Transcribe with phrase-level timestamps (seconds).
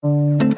[0.00, 0.54] Ladies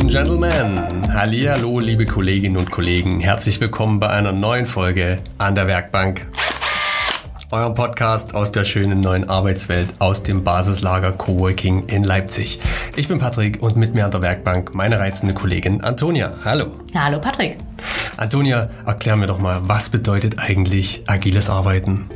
[0.00, 0.80] and Gentlemen,
[1.12, 6.24] hallo, liebe Kolleginnen und Kollegen, herzlich willkommen bei einer neuen Folge an der Werkbank.
[7.50, 12.58] Euer Podcast aus der schönen neuen Arbeitswelt aus dem Basislager Coworking in Leipzig.
[12.96, 16.32] Ich bin Patrick und mit mir an der Werkbank meine reizende Kollegin Antonia.
[16.42, 16.68] Hallo.
[16.94, 17.58] Hallo Patrick.
[18.16, 22.08] Antonia, erklär mir doch mal, was bedeutet eigentlich agiles Arbeiten?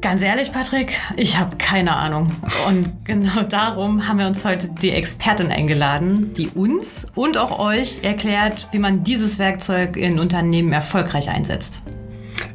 [0.00, 2.32] Ganz ehrlich, Patrick, ich habe keine Ahnung.
[2.66, 8.02] Und genau darum haben wir uns heute die Expertin eingeladen, die uns und auch euch
[8.02, 11.82] erklärt, wie man dieses Werkzeug in Unternehmen erfolgreich einsetzt.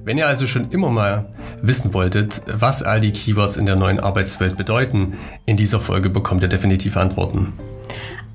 [0.04, 1.30] Wenn ihr also schon immer mal
[1.62, 5.14] wissen wolltet, was all die Keywords in der neuen Arbeitswelt bedeuten,
[5.46, 7.54] in dieser Folge bekommt ihr definitiv Antworten.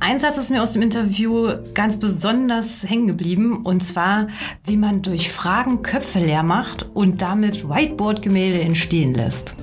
[0.02, 4.28] Ein Satz ist mir aus dem Interview ganz besonders hängen geblieben, und zwar,
[4.64, 9.56] wie man durch Fragen Köpfe leer macht und damit Whiteboard-Gemälde entstehen lässt.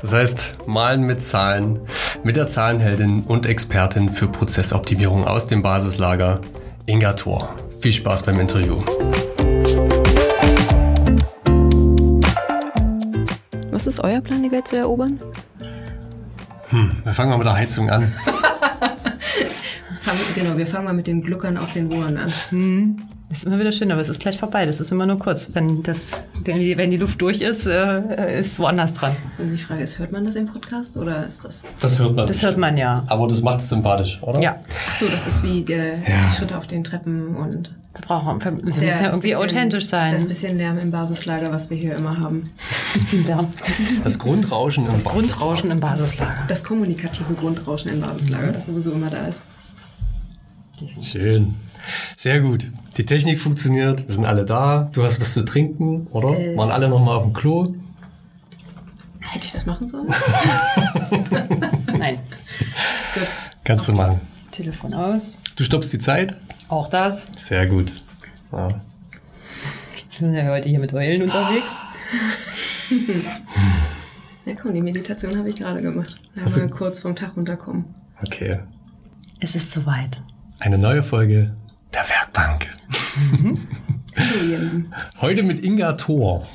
[0.00, 1.78] Das heißt, malen mit Zahlen,
[2.24, 6.40] mit der Zahlenheldin und Expertin für Prozessoptimierung aus dem Basislager,
[6.86, 7.54] Inga Thor.
[7.80, 8.82] Viel Spaß beim Interview.
[13.70, 15.20] Was ist euer Plan, die Welt zu erobern?
[16.70, 18.12] Hm, wir fangen mal mit der Heizung an.
[20.06, 22.32] Fang, genau, wir fangen mal mit dem Gluckern aus den Ohren an.
[22.50, 22.96] Hm.
[23.28, 24.64] Das ist immer wieder schön, aber es ist gleich vorbei.
[24.64, 25.50] Das ist immer nur kurz.
[25.52, 29.16] Wenn, das, wenn die Luft durch ist, äh, ist woanders dran.
[29.36, 31.64] Und die Frage ist, hört man das im Podcast oder ist das...
[31.80, 32.24] Das hört man.
[32.28, 33.02] Das hört man ja.
[33.08, 34.40] Aber das macht es sympathisch, oder?
[34.40, 34.60] Ja.
[34.88, 36.04] Achso, das ist wie der, ja.
[36.04, 37.72] die Schritte auf den Treppen und...
[37.92, 40.14] Wir, brauchen, wir müssen ja irgendwie bisschen, authentisch sein.
[40.14, 42.50] Das bisschen Lärm im Basislager, was wir hier immer haben.
[42.68, 43.48] Das bisschen Lärm.
[44.04, 45.26] Das Grundrauschen im das Basislager.
[45.26, 46.44] Das Grundrauschen im Basislager.
[46.46, 48.52] Das kommunikative Grundrauschen im Basislager, mhm.
[48.52, 49.42] das sowieso immer da ist.
[51.00, 51.54] Schön.
[52.16, 52.66] Sehr gut.
[52.96, 54.88] Die Technik funktioniert, wir sind alle da.
[54.92, 56.38] Du hast was zu trinken, oder?
[56.38, 56.56] Äh.
[56.56, 57.74] Waren alle nochmal auf dem Klo?
[59.20, 60.08] Hätte ich das machen sollen?
[61.98, 62.18] Nein.
[63.14, 63.26] Gut.
[63.64, 64.20] Kannst du machen.
[64.50, 65.36] Telefon aus.
[65.56, 66.36] Du stoppst die Zeit?
[66.68, 67.26] Auch das.
[67.38, 67.92] Sehr gut.
[68.52, 68.68] Ja.
[68.68, 71.82] Wir sind ja heute hier mit Eulen unterwegs.
[74.46, 76.16] ja komm, die Meditation habe ich gerade gemacht.
[76.34, 77.84] Einmal kurz vom Tag runterkommen.
[78.26, 78.60] Okay.
[79.40, 80.20] Es ist soweit.
[80.58, 81.54] Eine neue Folge
[81.92, 82.66] der Werkbank.
[85.20, 86.46] Heute mit Inga Thor.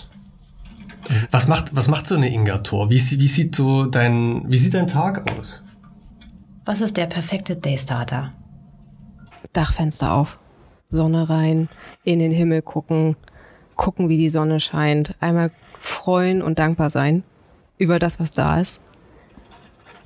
[1.30, 2.90] Was macht, was macht so eine Inga Thor?
[2.90, 5.64] Wie, wie, sieht so dein, wie sieht dein Tag aus?
[6.66, 8.32] Was ist der perfekte Daystarter?
[9.54, 10.40] Dachfenster auf,
[10.90, 11.70] Sonne rein,
[12.04, 13.16] in den Himmel gucken,
[13.76, 17.24] gucken, wie die Sonne scheint, einmal freuen und dankbar sein
[17.78, 18.80] über das, was da ist.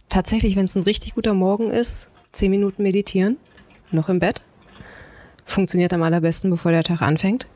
[0.09, 3.37] Tatsächlich, wenn es ein richtig guter Morgen ist, zehn Minuten meditieren
[3.91, 4.41] noch im Bett.
[5.45, 7.47] Funktioniert am allerbesten, bevor der Tag anfängt.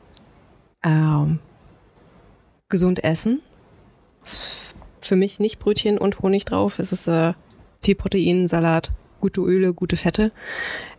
[0.83, 1.39] Ähm,
[2.69, 3.41] gesund essen.
[5.01, 6.77] für mich nicht Brötchen und Honig drauf.
[6.79, 7.33] Es ist äh,
[7.81, 10.31] viel Protein, Salat, gute Öle, gute Fette.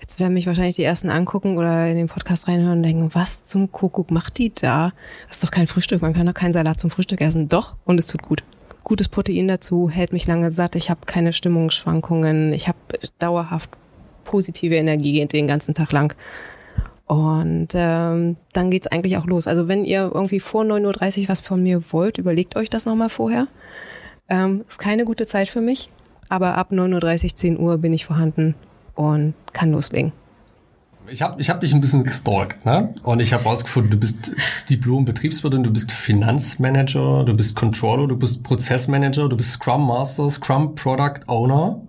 [0.01, 3.45] Jetzt werden mich wahrscheinlich die ersten angucken oder in den Podcast reinhören und denken, was
[3.45, 4.93] zum Kuckuck macht die da?
[5.29, 7.49] Das ist doch kein Frühstück, man kann doch keinen Salat zum Frühstück essen.
[7.49, 8.43] Doch, und es tut gut.
[8.83, 12.79] Gutes Protein dazu, hält mich lange satt, ich habe keine Stimmungsschwankungen, ich habe
[13.19, 13.71] dauerhaft
[14.31, 16.15] positive Energie den ganzen Tag lang.
[17.07, 19.49] Und ähm, dann es eigentlich auch los.
[19.49, 23.09] Also wenn ihr irgendwie vor 9.30 Uhr was von mir wollt, überlegt euch das nochmal
[23.09, 23.49] vorher.
[24.29, 25.89] Ähm, ist keine gute Zeit für mich,
[26.29, 28.55] aber ab 9.30 Uhr, 10 Uhr bin ich vorhanden
[28.95, 30.13] und kann loslegen.
[31.09, 32.95] Ich habe ich hab dich ein bisschen gestalkt, ne?
[33.03, 34.37] Und ich habe herausgefunden, du bist
[34.71, 40.77] Diplom-Betriebswirtin, du bist Finanzmanager, du bist Controller, du bist Prozessmanager, du bist Scrum Master, Scrum
[40.77, 41.81] Product Owner.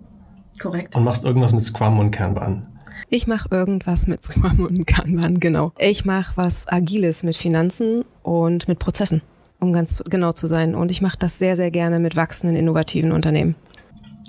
[0.62, 0.94] Korrekt.
[0.94, 2.66] Und machst irgendwas mit Scrum und Kanban.
[3.10, 5.72] Ich mache irgendwas mit Scrum und Kanban, genau.
[5.78, 9.22] Ich mache was Agiles mit Finanzen und mit Prozessen,
[9.58, 10.74] um ganz genau zu sein.
[10.74, 13.56] Und ich mache das sehr, sehr gerne mit wachsenden, innovativen Unternehmen.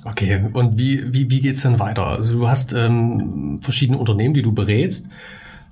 [0.05, 2.07] Okay, und wie, wie, wie geht es dann weiter?
[2.07, 5.07] Also du hast ähm, verschiedene Unternehmen, die du berätst.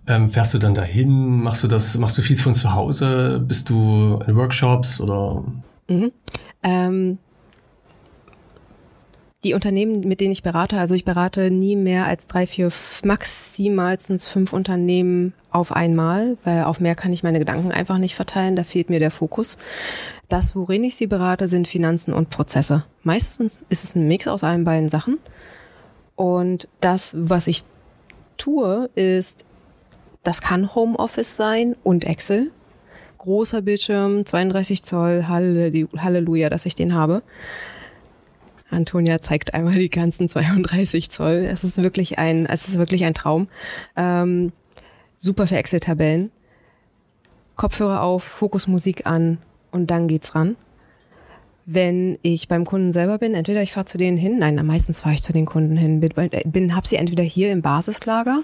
[0.07, 1.41] Ähm, fährst du dann dahin?
[1.41, 3.43] Machst du das, machst du viel von zu Hause?
[3.45, 5.43] Bist du in Workshops oder?
[5.89, 6.11] Mhm.
[6.63, 7.17] Ähm,
[9.43, 12.71] die Unternehmen, mit denen ich berate, also ich berate nie mehr als drei, vier,
[13.03, 18.55] maximalstens fünf Unternehmen auf einmal, weil auf mehr kann ich meine Gedanken einfach nicht verteilen,
[18.55, 19.57] da fehlt mir der Fokus.
[20.29, 22.85] Das, worin ich sie berate, sind Finanzen und Prozesse.
[23.03, 25.17] Meistens ist es ein Mix aus allen beiden Sachen.
[26.15, 27.63] Und das, was ich
[28.37, 29.45] tue, ist,
[30.23, 32.51] das kann Homeoffice sein und Excel.
[33.17, 37.23] Großer Bildschirm, 32 Zoll, Halleluja, dass ich den habe.
[38.71, 41.47] Antonia zeigt einmal die ganzen 32 Zoll.
[41.51, 43.47] Es ist wirklich ein, es ist wirklich ein Traum.
[43.95, 44.51] Ähm,
[45.17, 46.31] super für Excel-Tabellen.
[47.55, 49.37] Kopfhörer auf, Fokusmusik an
[49.71, 50.55] und dann geht's ran.
[51.65, 55.13] Wenn ich beim Kunden selber bin, entweder ich fahre zu denen hin, nein, meistens fahre
[55.13, 58.41] ich zu den Kunden hin, bin, habe sie entweder hier im Basislager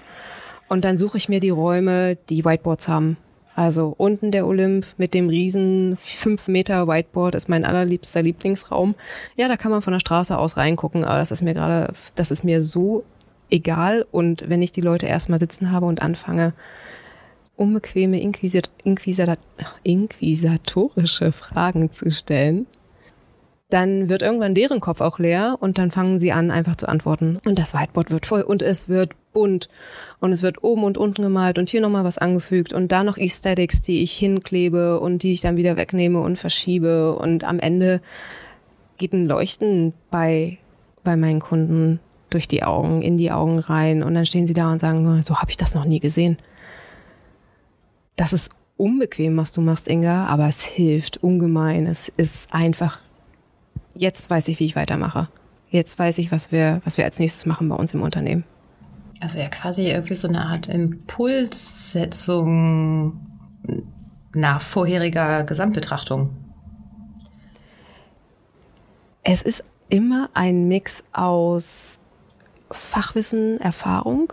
[0.68, 3.16] und dann suche ich mir die Räume, die Whiteboards haben.
[3.58, 8.94] Also unten der Olymp mit dem riesen 5 Meter Whiteboard ist mein allerliebster Lieblingsraum.
[9.34, 12.30] Ja, da kann man von der Straße aus reingucken, aber das ist mir gerade, das
[12.30, 13.02] ist mir so
[13.50, 14.06] egal.
[14.12, 16.52] Und wenn ich die Leute erstmal sitzen habe und anfange,
[17.56, 19.40] unbequeme Inquisit Inquisit
[19.82, 22.68] inquisitorische Fragen zu stellen,
[23.70, 27.40] dann wird irgendwann deren Kopf auch leer und dann fangen sie an, einfach zu antworten.
[27.44, 29.68] Und das Whiteboard wird voll und es wird bunt
[30.20, 33.16] und es wird oben und unten gemalt und hier nochmal was angefügt und da noch
[33.16, 38.00] Aesthetics, die ich hinklebe und die ich dann wieder wegnehme und verschiebe und am Ende
[38.96, 40.58] geht ein Leuchten bei,
[41.04, 42.00] bei meinen Kunden
[42.30, 45.36] durch die Augen, in die Augen rein und dann stehen sie da und sagen, so
[45.36, 46.36] habe ich das noch nie gesehen.
[48.16, 51.86] Das ist unbequem, was du machst, Inga, aber es hilft ungemein.
[51.86, 53.00] Es ist einfach
[53.98, 55.28] jetzt weiß ich, wie ich weitermache.
[55.70, 58.44] Jetzt weiß ich, was wir, was wir als nächstes machen bei uns im Unternehmen.
[59.20, 63.18] Also ja, quasi irgendwie so eine Art Impulssetzung
[64.32, 66.30] nach vorheriger Gesamtbetrachtung.
[69.24, 71.98] Es ist immer ein Mix aus
[72.70, 74.32] Fachwissen, Erfahrung,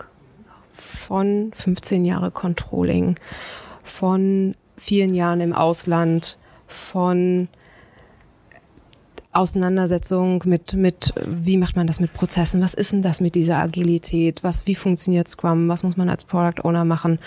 [0.72, 3.16] von 15 Jahre Controlling,
[3.82, 7.48] von vielen Jahren im Ausland, von
[9.36, 12.62] Auseinandersetzung mit, mit, wie macht man das mit Prozessen?
[12.62, 14.42] Was ist denn das mit dieser Agilität?
[14.42, 15.68] Was, wie funktioniert Scrum?
[15.68, 17.18] Was muss man als Product Owner machen?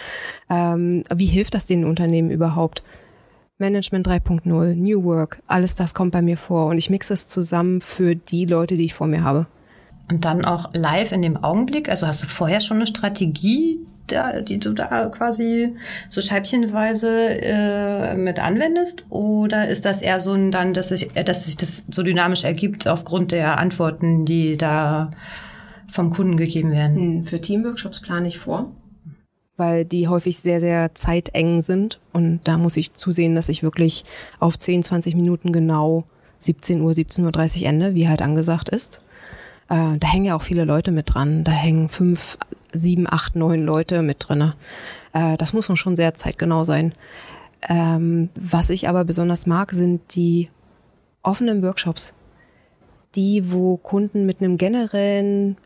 [0.49, 2.83] Ähm, wie hilft das den Unternehmen überhaupt?
[3.59, 7.81] Management 3.0, New Work, alles das kommt bei mir vor und ich mixe es zusammen
[7.81, 9.47] für die Leute, die ich vor mir habe.
[10.09, 13.79] Und dann auch live in dem Augenblick, also hast du vorher schon eine Strategie,
[14.11, 15.75] da, die du da quasi
[16.09, 19.05] so scheibchenweise äh, mit anwendest?
[19.09, 22.87] Oder ist das eher so ein dann, dass sich, dass sich das so dynamisch ergibt
[22.87, 25.11] aufgrund der Antworten, die da
[25.89, 26.95] vom Kunden gegeben werden?
[26.95, 28.71] Hm, für Teamworkshops plane ich vor,
[29.57, 31.99] weil die häufig sehr, sehr zeiteng sind.
[32.13, 34.05] Und da muss ich zusehen, dass ich wirklich
[34.39, 36.05] auf 10, 20 Minuten genau
[36.39, 39.01] 17 Uhr, 17.30 Uhr ende, wie halt angesagt ist.
[39.69, 41.43] Äh, da hängen ja auch viele Leute mit dran.
[41.43, 42.37] Da hängen fünf,
[42.73, 44.55] sieben, acht, neun Leute mit drinne.
[45.13, 46.93] Äh, das muss schon sehr zeitgenau sein.
[47.67, 50.49] Ähm, was ich aber besonders mag, sind die
[51.23, 52.13] offenen Workshops.
[53.15, 55.57] Die, wo Kunden mit einem generellen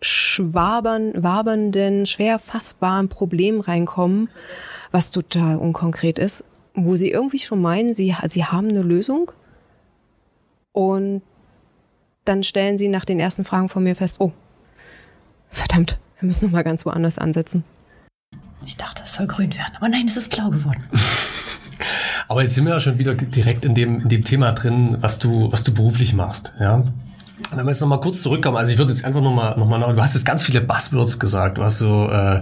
[0.00, 4.28] schwabern, wabernden, schwer fassbaren Problem reinkommen,
[4.90, 6.44] was total unkonkret ist,
[6.74, 9.30] wo sie irgendwie schon meinen, sie, sie haben eine Lösung
[10.72, 11.22] und
[12.24, 14.32] dann stellen sie nach den ersten Fragen von mir fest, oh,
[15.50, 17.64] verdammt, wir müssen noch mal ganz woanders ansetzen.
[18.64, 20.84] Ich dachte, es soll grün werden, aber nein, es ist blau geworden.
[22.28, 25.18] aber jetzt sind wir ja schon wieder direkt in dem, in dem Thema drin, was
[25.18, 26.84] du, was du beruflich machst, ja.
[27.54, 29.66] Wenn wir jetzt noch mal kurz zurückkommen, also ich würde jetzt einfach noch mal, noch
[29.66, 32.40] mal, du hast jetzt ganz viele Buzzwords gesagt, du hast so äh,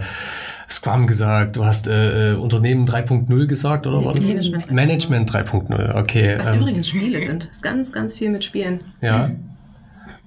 [0.69, 4.19] Scrum gesagt, du hast äh, äh Unternehmen 3.0 gesagt, oder was?
[4.19, 6.35] Management, Management 3.0, okay.
[6.37, 8.81] Was ähm, übrigens Spiele sind, das ist ganz, ganz viel mit Spielen.
[9.01, 9.31] Ja.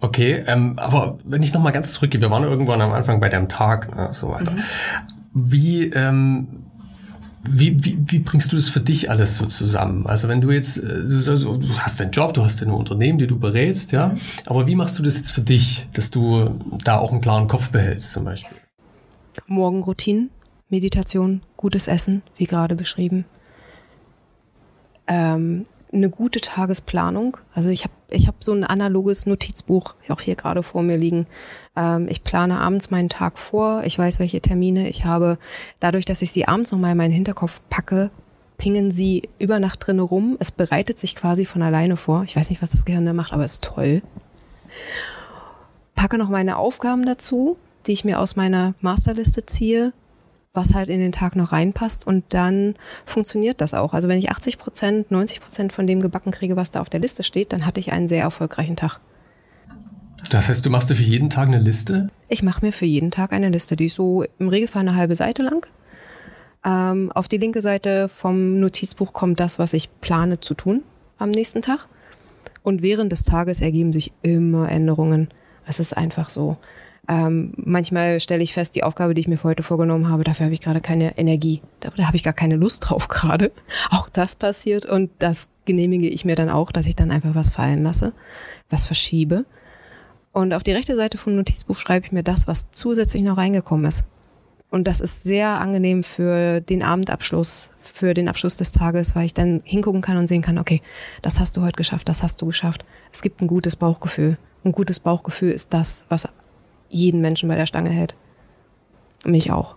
[0.02, 3.28] Okay, ähm, aber wenn ich noch mal ganz zurückgehe, wir waren irgendwann am Anfang bei
[3.28, 4.50] deinem Tag, ne, so weiter.
[4.50, 4.58] Mhm.
[5.32, 6.48] Wie, ähm,
[7.48, 10.08] wie, wie, wie bringst du das für dich alles so zusammen?
[10.08, 13.28] Also wenn du jetzt, äh, du, du hast deinen Job, du hast deine Unternehmen, die
[13.28, 14.20] du berätst, ja, mhm.
[14.46, 16.50] aber wie machst du das jetzt für dich, dass du
[16.82, 18.56] da auch einen klaren Kopf behältst zum Beispiel?
[19.46, 20.30] Morgenroutinen,
[20.68, 23.24] Meditation, gutes Essen, wie gerade beschrieben.
[25.06, 27.36] Ähm, eine gute Tagesplanung.
[27.54, 31.26] Also ich habe ich hab so ein analoges Notizbuch auch hier gerade vor mir liegen.
[31.76, 33.82] Ähm, ich plane abends meinen Tag vor.
[33.84, 35.38] Ich weiß, welche Termine ich habe.
[35.80, 38.10] Dadurch, dass ich sie abends nochmal in meinen Hinterkopf packe,
[38.58, 40.36] pingen sie über Nacht drinne rum.
[40.40, 42.24] Es bereitet sich quasi von alleine vor.
[42.24, 44.02] Ich weiß nicht, was das Gehirn da macht, aber es ist toll.
[45.94, 47.56] Packe noch meine Aufgaben dazu,
[47.86, 49.92] die ich mir aus meiner Masterliste ziehe
[50.54, 52.74] was halt in den Tag noch reinpasst und dann
[53.06, 53.94] funktioniert das auch.
[53.94, 57.00] Also wenn ich 80 Prozent, 90 Prozent von dem gebacken kriege, was da auf der
[57.00, 59.00] Liste steht, dann hatte ich einen sehr erfolgreichen Tag.
[60.30, 62.08] Das heißt, du machst dir für jeden Tag eine Liste?
[62.28, 65.16] Ich mache mir für jeden Tag eine Liste, die ist so im Regelfall eine halbe
[65.16, 65.66] Seite lang.
[66.64, 70.82] Ähm, auf die linke Seite vom Notizbuch kommt das, was ich plane zu tun
[71.18, 71.88] am nächsten Tag.
[72.62, 75.28] Und während des Tages ergeben sich immer Änderungen.
[75.66, 76.56] Es ist einfach so.
[77.08, 80.44] Ähm, manchmal stelle ich fest, die Aufgabe, die ich mir für heute vorgenommen habe, dafür
[80.44, 81.60] habe ich gerade keine Energie.
[81.80, 83.50] Da, da habe ich gar keine Lust drauf gerade.
[83.90, 87.50] Auch das passiert und das genehmige ich mir dann auch, dass ich dann einfach was
[87.50, 88.12] fallen lasse,
[88.68, 89.44] was verschiebe.
[90.32, 93.86] Und auf die rechte Seite vom Notizbuch schreibe ich mir das, was zusätzlich noch reingekommen
[93.86, 94.04] ist.
[94.70, 99.34] Und das ist sehr angenehm für den Abendabschluss, für den Abschluss des Tages, weil ich
[99.34, 100.80] dann hingucken kann und sehen kann, okay,
[101.20, 102.84] das hast du heute geschafft, das hast du geschafft.
[103.12, 104.38] Es gibt ein gutes Bauchgefühl.
[104.64, 106.26] Ein gutes Bauchgefühl ist das, was
[106.92, 108.14] jeden Menschen bei der Stange hält.
[109.24, 109.76] Mich auch.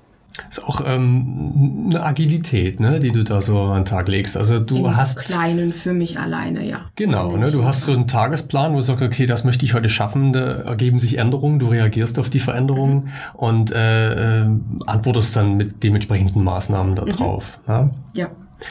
[0.50, 4.36] Ist auch ähm, eine Agilität, ne, die du da so an den Tag legst.
[4.36, 5.24] Also du Im hast.
[5.24, 6.86] Kleinen für mich alleine, ja.
[6.96, 9.88] Genau, ne, du hast so einen Tagesplan, wo du sagst, okay, das möchte ich heute
[9.88, 13.10] schaffen, da ergeben sich Änderungen, du reagierst auf die Veränderungen mhm.
[13.34, 14.50] und äh, äh,
[14.86, 17.58] antwortest dann mit dementsprechenden Maßnahmen darauf.
[17.66, 17.74] Mhm.
[17.74, 17.92] Ne?
[18.16, 18.28] Ja.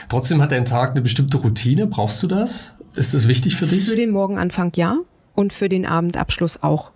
[0.08, 1.86] Trotzdem hat dein Tag eine bestimmte Routine.
[1.86, 2.74] Brauchst du das?
[2.94, 3.86] Ist das wichtig für dich?
[3.86, 4.98] Für den Morgenanfang ja
[5.34, 6.90] und für den Abendabschluss auch.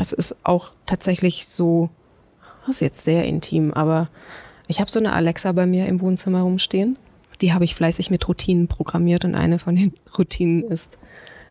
[0.00, 1.90] Es ist auch tatsächlich so,
[2.66, 4.08] das ist jetzt sehr intim, aber
[4.66, 6.96] ich habe so eine Alexa bei mir im Wohnzimmer rumstehen.
[7.40, 10.98] Die habe ich fleißig mit Routinen programmiert und eine von den Routinen ist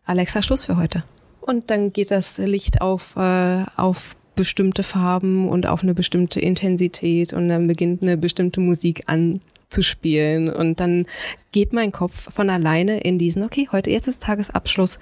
[0.04, 1.04] Alexa Schluss für heute.
[1.40, 7.32] Und dann geht das Licht auf, äh, auf bestimmte Farben und auf eine bestimmte Intensität
[7.32, 11.06] und dann beginnt eine bestimmte Musik an zu spielen und dann
[11.52, 14.98] geht mein Kopf von alleine in diesen, okay, heute, jetzt ist Tagesabschluss,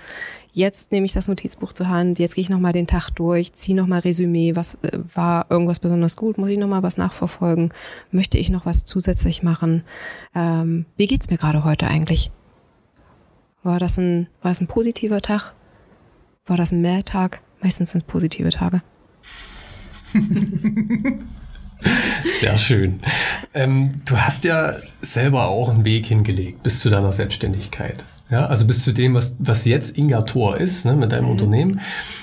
[0.53, 3.77] jetzt nehme ich das Notizbuch zur Hand, jetzt gehe ich nochmal den Tag durch, ziehe
[3.77, 7.73] nochmal Resümee, was äh, war irgendwas besonders gut, muss ich nochmal was nachverfolgen,
[8.11, 9.83] möchte ich noch was zusätzlich machen,
[10.35, 12.31] ähm, wie geht's mir gerade heute eigentlich?
[13.63, 15.55] War das ein, war das ein positiver Tag?
[16.47, 17.41] War das ein Mehrtag?
[17.61, 18.83] Meistens sind es positive Tage.
[22.25, 23.01] Sehr schön.
[23.55, 28.05] Ähm, du hast ja selber auch einen Weg hingelegt bis zu deiner Selbstständigkeit.
[28.33, 31.33] Ja, also bis zu dem, was, was jetzt Ingator ist, ne, mit deinem mhm.
[31.33, 31.81] Unternehmen.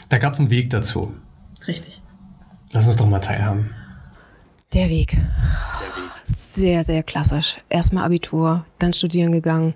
[0.10, 1.14] Da gab es einen Weg dazu.
[1.68, 2.02] Richtig.
[2.72, 3.70] Lass uns doch mal teilhaben.
[4.74, 5.12] Der Weg.
[5.12, 6.12] Der Weg.
[6.24, 7.58] Sehr, sehr klassisch.
[7.70, 9.76] Erstmal Abitur, dann studieren gegangen,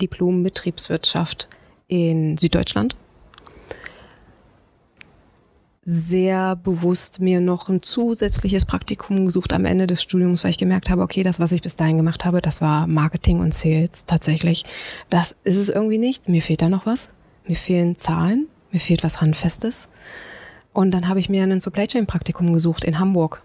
[0.00, 1.46] Diplom Betriebswirtschaft
[1.88, 2.96] in Süddeutschland
[5.90, 10.90] sehr bewusst mir noch ein zusätzliches Praktikum gesucht am Ende des Studiums, weil ich gemerkt
[10.90, 14.66] habe, okay, das, was ich bis dahin gemacht habe, das war Marketing und Sales tatsächlich.
[15.08, 16.28] Das ist es irgendwie nicht.
[16.28, 17.08] Mir fehlt da noch was.
[17.46, 18.48] Mir fehlen Zahlen.
[18.70, 19.88] Mir fehlt was Handfestes.
[20.74, 23.42] Und dann habe ich mir ein Supply Chain Praktikum gesucht in Hamburg.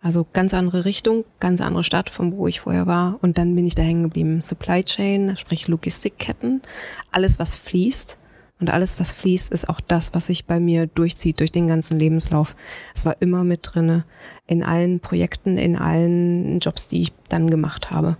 [0.00, 3.18] Also ganz andere Richtung, ganz andere Stadt, von wo ich vorher war.
[3.20, 4.40] Und dann bin ich da hängen geblieben.
[4.40, 6.62] Supply Chain, sprich Logistikketten,
[7.10, 8.16] alles, was fließt
[8.60, 11.98] und alles, was fließt, ist auch das, was sich bei mir durchzieht durch den ganzen
[11.98, 12.54] Lebenslauf.
[12.94, 14.04] Es war immer mit drinne
[14.46, 18.16] in allen Projekten, in allen Jobs, die ich dann gemacht habe.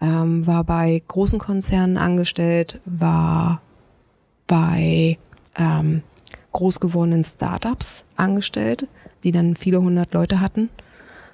[0.00, 3.60] Ähm, war bei großen Konzernen angestellt, war
[4.46, 5.18] bei
[5.56, 6.02] ähm,
[6.52, 8.86] groß gewordenen Startups angestellt,
[9.24, 10.70] die dann viele hundert Leute hatten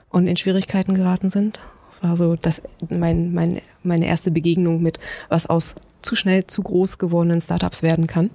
[0.08, 1.60] und in Schwierigkeiten geraten sind.
[1.90, 5.74] Das war so das, mein, mein, meine erste Begegnung mit, was aus
[6.04, 8.30] zu schnell zu groß gewordenen Startups werden kann.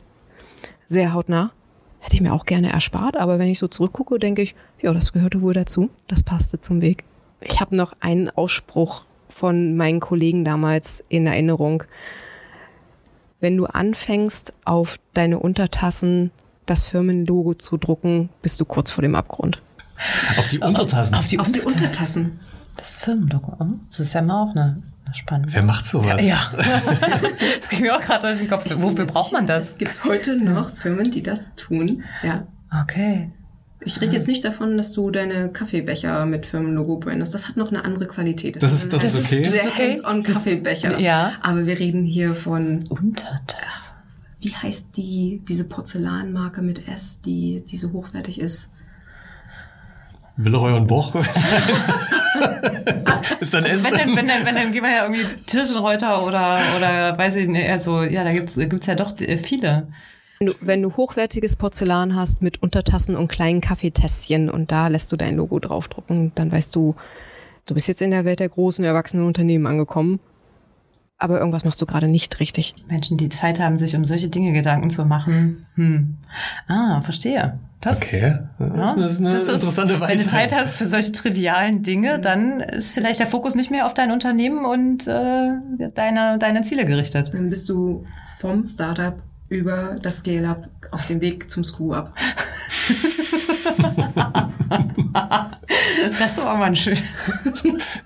[0.87, 1.51] Sehr hautnah.
[1.99, 5.11] Hätte ich mir auch gerne erspart, aber wenn ich so zurückgucke, denke ich, ja, das
[5.11, 5.89] gehörte wohl dazu.
[6.07, 7.03] Das passte zum Weg.
[7.41, 11.83] Ich habe noch einen Ausspruch von meinen Kollegen damals in Erinnerung.
[13.39, 16.31] Wenn du anfängst, auf deine Untertassen
[16.65, 19.61] das Firmenlogo zu drucken, bist du kurz vor dem Abgrund.
[20.37, 21.15] Auf die Untertassen?
[21.15, 22.39] Auf die, auf die Untertassen.
[22.77, 23.59] Das Firmenlogo.
[23.59, 23.81] Hm?
[23.87, 24.81] Das ist ja mal auch eine
[25.13, 25.53] Spannend.
[25.53, 26.23] Wer macht sowas?
[26.23, 26.51] Ja.
[27.59, 28.65] das ging mir auch gerade durch den Kopf.
[28.77, 29.69] Wofür braucht man das?
[29.69, 32.03] Es gibt heute noch Firmen, die das tun.
[32.23, 32.47] Ja.
[32.83, 33.31] Okay.
[33.81, 37.33] Ich rede jetzt nicht davon, dass du deine Kaffeebecher mit Firmenlogo brandest.
[37.33, 38.57] Das hat noch eine andere Qualität.
[38.57, 39.45] Das, das ist, das, ist okay.
[39.45, 39.91] Sehr okay.
[39.93, 40.99] hands-on Kaffeebecher.
[40.99, 41.33] Ja.
[41.41, 43.93] Aber wir reden hier von Untertasse.
[44.41, 48.69] Wie heißt die, diese Porzellanmarke mit S, die, die so hochwertig ist?
[50.43, 51.13] Willeroy und Boch.
[53.39, 56.61] ist dann also wenn, dann, wenn, dann, wenn dann gehen wir ja irgendwie Tirschenreuter oder,
[56.77, 59.87] oder weiß ich nicht, also ja, da gibt's gibt's ja doch äh, viele.
[60.39, 65.11] Wenn du, wenn du hochwertiges Porzellan hast mit Untertassen und kleinen Kaffeetässchen und da lässt
[65.11, 66.95] du dein Logo draufdrucken, dann weißt du,
[67.65, 70.21] du bist jetzt in der Welt der großen, erwachsenen Unternehmen angekommen
[71.19, 72.73] aber irgendwas machst du gerade nicht richtig.
[72.87, 75.65] Menschen, die Zeit haben, sich um solche Dinge Gedanken zu machen.
[75.75, 76.15] Hm.
[76.67, 77.59] Ah, verstehe.
[77.81, 80.17] Das, okay, das ja, ist eine, das interessante ist, Weisheit.
[80.17, 83.85] Wenn du Zeit hast für solche trivialen Dinge, dann ist vielleicht der Fokus nicht mehr
[83.85, 85.51] auf dein Unternehmen und äh,
[85.93, 87.33] deine, deine Ziele gerichtet.
[87.33, 88.05] Dann bist du
[88.39, 92.13] vom Startup über das Scale-Up auf dem Weg zum Screw-Up.
[96.19, 96.97] das war mal ein, schön.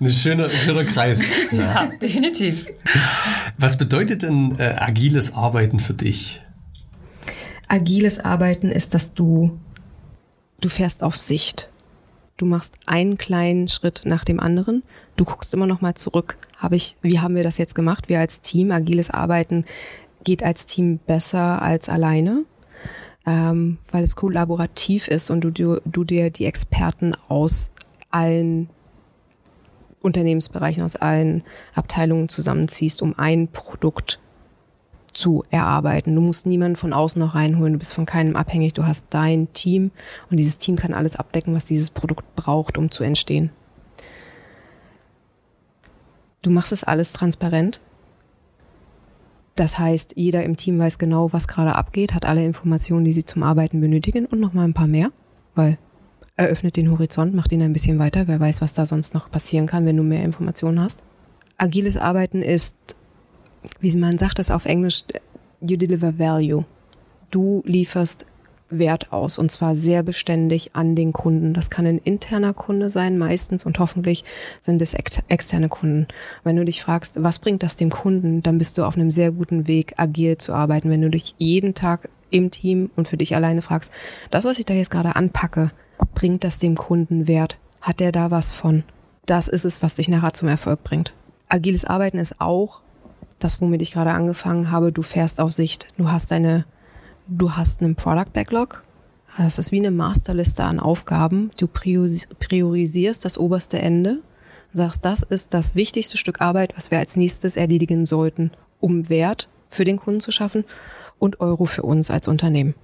[0.00, 1.22] ein schöner, schöner Kreis.
[1.52, 2.66] Ja, ja, definitiv.
[3.58, 6.40] Was bedeutet denn äh, agiles Arbeiten für dich?
[7.68, 9.58] Agiles Arbeiten ist, dass du,
[10.60, 11.68] du fährst auf Sicht.
[12.36, 14.82] Du machst einen kleinen Schritt nach dem anderen.
[15.16, 16.36] Du guckst immer noch mal zurück.
[16.58, 18.08] Habe ich, wie haben wir das jetzt gemacht?
[18.08, 19.64] Wir als Team, agiles Arbeiten
[20.24, 22.44] geht als Team besser als alleine
[23.26, 27.70] ähm, weil es kollaborativ ist und du, du, du dir die Experten aus
[28.10, 28.68] allen
[30.02, 31.42] Unternehmensbereichen, aus allen
[31.74, 34.20] Abteilungen zusammenziehst, um ein Produkt
[35.14, 36.14] zu erarbeiten.
[36.14, 39.52] Du musst niemanden von außen noch reinholen, du bist von keinem abhängig, du hast dein
[39.52, 39.90] Team
[40.30, 43.50] und dieses Team kann alles abdecken, was dieses Produkt braucht, um zu entstehen.
[46.42, 47.80] Du machst es alles transparent.
[49.54, 53.24] Das heißt, jeder im Team weiß genau, was gerade abgeht, hat alle Informationen, die sie
[53.24, 55.12] zum Arbeiten benötigen und nochmal ein paar mehr,
[55.54, 55.78] weil
[56.36, 58.26] eröffnet den Horizont, macht ihn ein bisschen weiter.
[58.26, 61.00] Wer weiß, was da sonst noch passieren kann, wenn du mehr Informationen hast.
[61.56, 62.76] Agiles Arbeiten ist,
[63.80, 65.04] wie man sagt es auf Englisch,
[65.60, 66.64] you deliver value.
[67.30, 68.26] Du lieferst
[68.70, 71.54] Wert aus und zwar sehr beständig an den Kunden.
[71.54, 74.24] Das kann ein interner Kunde sein, meistens und hoffentlich
[74.60, 76.06] sind es externe Kunden.
[76.42, 79.32] Wenn du dich fragst, was bringt das dem Kunden, dann bist du auf einem sehr
[79.32, 80.90] guten Weg, agil zu arbeiten.
[80.90, 83.92] Wenn du dich jeden Tag im Team und für dich alleine fragst,
[84.30, 85.70] das, was ich da jetzt gerade anpacke,
[86.14, 87.58] bringt das dem Kunden Wert?
[87.80, 88.82] Hat der da was von?
[89.26, 91.12] Das ist es, was dich nachher zum Erfolg bringt.
[91.48, 92.80] Agiles Arbeiten ist auch
[93.38, 94.90] das, womit ich gerade angefangen habe.
[94.90, 95.88] Du fährst auf Sicht.
[95.96, 96.64] Du hast eine
[97.26, 98.82] Du hast einen Product Backlog.
[99.38, 101.50] Das ist wie eine Masterliste an Aufgaben.
[101.58, 104.20] Du priorisierst das oberste Ende,
[104.74, 109.48] sagst, das ist das wichtigste Stück Arbeit, was wir als nächstes erledigen sollten, um Wert
[109.70, 110.64] für den Kunden zu schaffen
[111.18, 112.74] und Euro für uns als Unternehmen.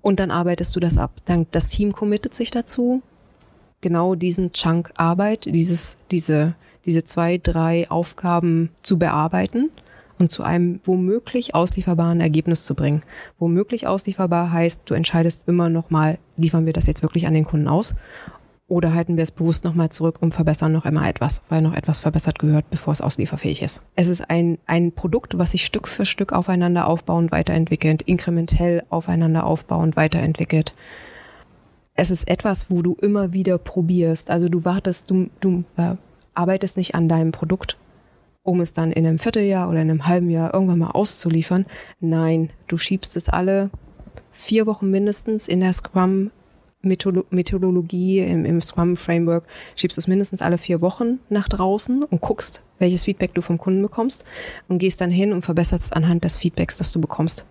[0.00, 1.12] Und dann arbeitest du das ab.
[1.26, 3.02] Dann das Team committet sich dazu,
[3.82, 6.54] genau diesen Chunk Arbeit, dieses, diese,
[6.86, 9.70] diese zwei, drei Aufgaben zu bearbeiten
[10.18, 13.02] und zu einem womöglich auslieferbaren Ergebnis zu bringen.
[13.38, 17.44] Womöglich auslieferbar heißt, du entscheidest immer noch mal, liefern wir das jetzt wirklich an den
[17.44, 17.94] Kunden aus
[18.68, 22.00] oder halten wir es bewusst nochmal zurück und verbessern noch immer etwas, weil noch etwas
[22.00, 23.82] verbessert gehört, bevor es auslieferfähig ist.
[23.96, 29.44] Es ist ein, ein Produkt, was sich Stück für Stück aufeinander aufbauend weiterentwickelt, inkrementell aufeinander
[29.44, 30.74] aufbauend weiterentwickelt.
[31.94, 34.30] Es ist etwas, wo du immer wieder probierst.
[34.30, 35.94] Also du wartest, du, du äh,
[36.34, 37.78] arbeitest nicht an deinem Produkt,
[38.48, 41.66] um es dann in einem Vierteljahr oder in einem halben Jahr irgendwann mal auszuliefern.
[42.00, 43.70] Nein, du schiebst es alle
[44.30, 46.30] vier Wochen mindestens in der Scrum
[46.80, 49.44] Methodologie, im, im Scrum Framework,
[49.76, 53.58] schiebst du es mindestens alle vier Wochen nach draußen und guckst, welches Feedback du vom
[53.58, 54.24] Kunden bekommst
[54.68, 57.44] und gehst dann hin und verbesserst es anhand des Feedbacks, das du bekommst.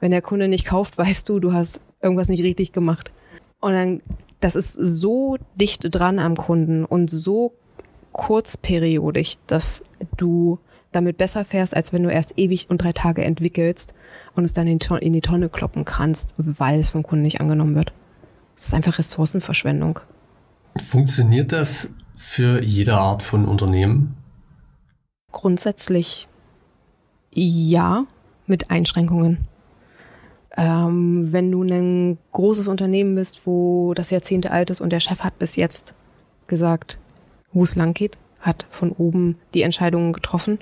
[0.00, 3.12] Wenn der Kunde nicht kauft, weißt du, du hast irgendwas nicht richtig gemacht.
[3.60, 4.02] Und dann,
[4.40, 7.54] das ist so dicht dran am Kunden und so
[8.18, 9.84] kurzperiodisch, dass
[10.16, 10.58] du
[10.90, 13.94] damit besser fährst, als wenn du erst ewig und drei Tage entwickelst
[14.34, 17.92] und es dann in die Tonne kloppen kannst, weil es vom Kunden nicht angenommen wird.
[18.56, 20.00] Es ist einfach Ressourcenverschwendung.
[20.84, 24.16] Funktioniert das für jede Art von Unternehmen?
[25.30, 26.26] Grundsätzlich
[27.30, 28.04] ja,
[28.46, 29.46] mit Einschränkungen.
[30.56, 35.20] Ähm, wenn du ein großes Unternehmen bist, wo das Jahrzehnte alt ist und der Chef
[35.20, 35.94] hat bis jetzt
[36.48, 36.98] gesagt,
[37.52, 40.58] wo es lang geht, hat von oben die Entscheidungen getroffen,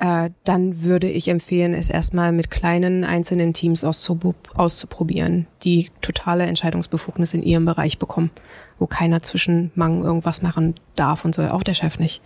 [0.00, 7.34] äh, dann würde ich empfehlen, es erstmal mit kleinen einzelnen Teams auszuprobieren, die totale Entscheidungsbefugnis
[7.34, 8.30] in ihrem Bereich bekommen,
[8.78, 12.22] wo keiner zwischen Mang irgendwas machen darf und soll, auch der Chef nicht.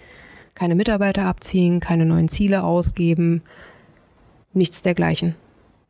[0.54, 3.42] Keine Mitarbeiter abziehen, keine neuen Ziele ausgeben,
[4.52, 5.34] nichts dergleichen.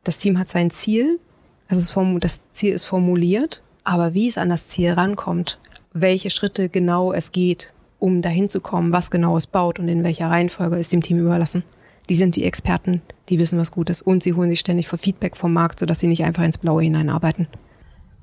[0.03, 1.19] Das Team hat sein Ziel,
[1.67, 5.59] also das Ziel ist formuliert, aber wie es an das Ziel rankommt,
[5.93, 7.73] welche Schritte genau es geht,
[8.05, 11.17] um dahin zu kommen, was genau es baut und in welcher Reihenfolge, ist dem Team
[11.17, 11.63] überlassen.
[12.07, 14.99] Die sind die Experten, die wissen, was gut ist und sie holen sich ständig für
[14.99, 17.47] Feedback vom Markt, sodass sie nicht einfach ins Blaue hineinarbeiten.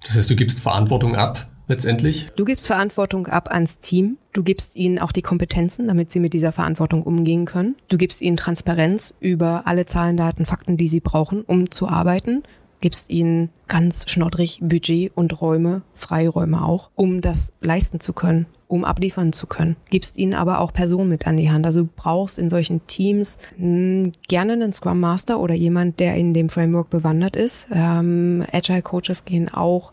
[0.04, 2.28] Das heißt, du gibst Verantwortung ab, letztendlich?
[2.36, 4.18] Du gibst Verantwortung ab ans Team.
[4.32, 7.74] Du gibst ihnen auch die Kompetenzen, damit sie mit dieser Verantwortung umgehen können.
[7.88, 12.44] Du gibst ihnen Transparenz über alle Zahlen, Daten, Fakten, die sie brauchen, um zu arbeiten
[12.82, 18.84] gibst ihnen ganz schnoddrig Budget und Räume, Freiräume auch, um das leisten zu können, um
[18.84, 19.76] abliefern zu können.
[19.88, 21.64] Gibst ihnen aber auch Personen mit an die Hand.
[21.64, 26.16] Also du brauchst in solchen Teams mh, hm, gerne einen Scrum Master oder jemand, der
[26.16, 27.68] in dem Framework bewandert ist.
[27.72, 29.92] Ähm, Agile Coaches gehen auch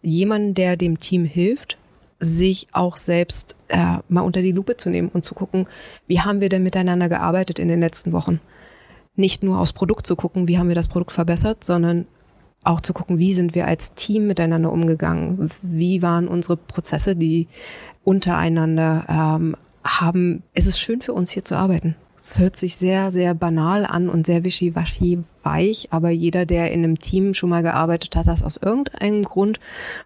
[0.00, 1.76] jemanden, der dem Team hilft,
[2.20, 5.66] sich auch selbst äh, mal unter die Lupe zu nehmen und zu gucken,
[6.06, 8.40] wie haben wir denn miteinander gearbeitet in den letzten Wochen.
[9.16, 12.06] Nicht nur aufs Produkt zu gucken, wie haben wir das Produkt verbessert, sondern
[12.64, 17.48] auch zu gucken, wie sind wir als Team miteinander umgegangen, wie waren unsere Prozesse, die
[18.04, 20.42] untereinander ähm, haben.
[20.54, 21.94] Es ist schön für uns hier zu arbeiten.
[22.20, 26.84] Es hört sich sehr, sehr banal an und sehr wischiwaschi weich, aber jeder, der in
[26.84, 29.60] einem Team schon mal gearbeitet hat, das aus irgendeinem Grund,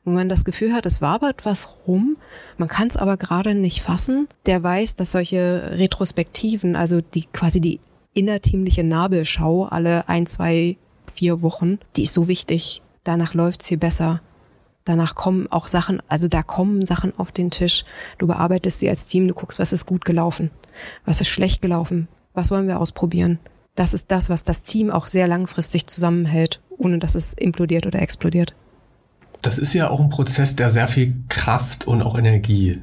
[0.05, 2.17] wo man das Gefühl hat, es wabert was rum,
[2.59, 7.61] man kann es aber gerade nicht fassen, der weiß, dass solche Retrospektiven, also die quasi
[7.61, 7.81] die
[8.15, 10.77] innerteamliche Nabelschau alle ein, zwei
[11.15, 12.83] vier Wochen, die ist so wichtig.
[13.05, 14.21] Danach läuft es viel besser.
[14.85, 17.85] Danach kommen auch Sachen, also da kommen Sachen auf den Tisch.
[18.19, 20.51] Du bearbeitest sie als Team, du guckst, was ist gut gelaufen,
[21.05, 23.39] was ist schlecht gelaufen, was wollen wir ausprobieren.
[23.75, 28.03] Das ist das, was das Team auch sehr langfristig zusammenhält, ohne dass es implodiert oder
[28.03, 28.55] explodiert.
[29.41, 32.81] Das ist ja auch ein Prozess, der sehr viel Kraft und auch Energie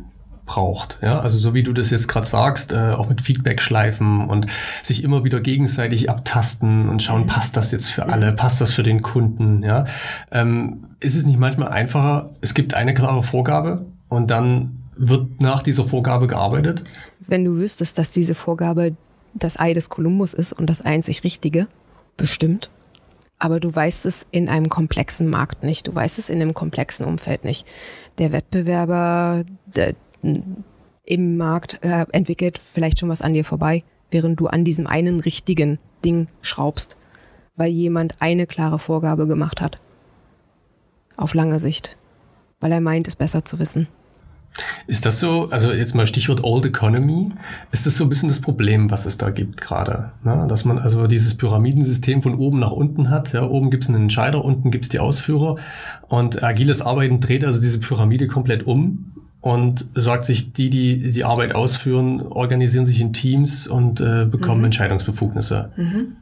[0.50, 0.98] braucht.
[1.04, 4.48] Ja, also so wie du das jetzt gerade sagst, äh, auch mit Feedback-Schleifen und
[4.82, 8.82] sich immer wieder gegenseitig abtasten und schauen, passt das jetzt für alle, passt das für
[8.82, 9.62] den Kunden.
[9.62, 9.86] Ja,
[10.32, 12.32] ähm, ist es nicht manchmal einfacher?
[12.42, 16.84] Es gibt eine klare Vorgabe und dann wird nach dieser Vorgabe gearbeitet.
[17.20, 18.96] Wenn du wüsstest, dass diese Vorgabe
[19.36, 21.68] das Ei des Kolumbus ist und das einzig Richtige,
[22.18, 22.72] bestimmt.
[23.38, 25.88] Aber du weißt es in einem komplexen Markt nicht.
[25.88, 27.68] Du weißt es in einem komplexen Umfeld nicht.
[28.18, 34.48] Der Wettbewerber der, im Markt äh, entwickelt vielleicht schon was an dir vorbei, während du
[34.48, 36.98] an diesem einen richtigen Ding schraubst,
[37.56, 39.78] weil jemand eine klare Vorgabe gemacht hat.
[41.18, 41.98] Auf lange Sicht.
[42.60, 43.88] Weil er meint, es besser zu wissen.
[44.88, 47.32] Ist das so, also jetzt mal Stichwort Old Economy,
[47.72, 50.12] ist das so ein bisschen das Problem, was es da gibt gerade?
[50.24, 50.48] Ne?
[50.50, 53.32] Dass man also dieses Pyramidensystem von oben nach unten hat.
[53.34, 55.58] Ja, oben gibt es einen Entscheider, unten gibt es die Ausführer.
[56.08, 61.24] Und agiles Arbeiten dreht also diese Pyramide komplett um und sagt sich, die, die die
[61.24, 64.66] Arbeit ausführen, organisieren sich in Teams und äh, bekommen mhm.
[64.66, 65.72] Entscheidungsbefugnisse.
[65.78, 66.18] Mhm.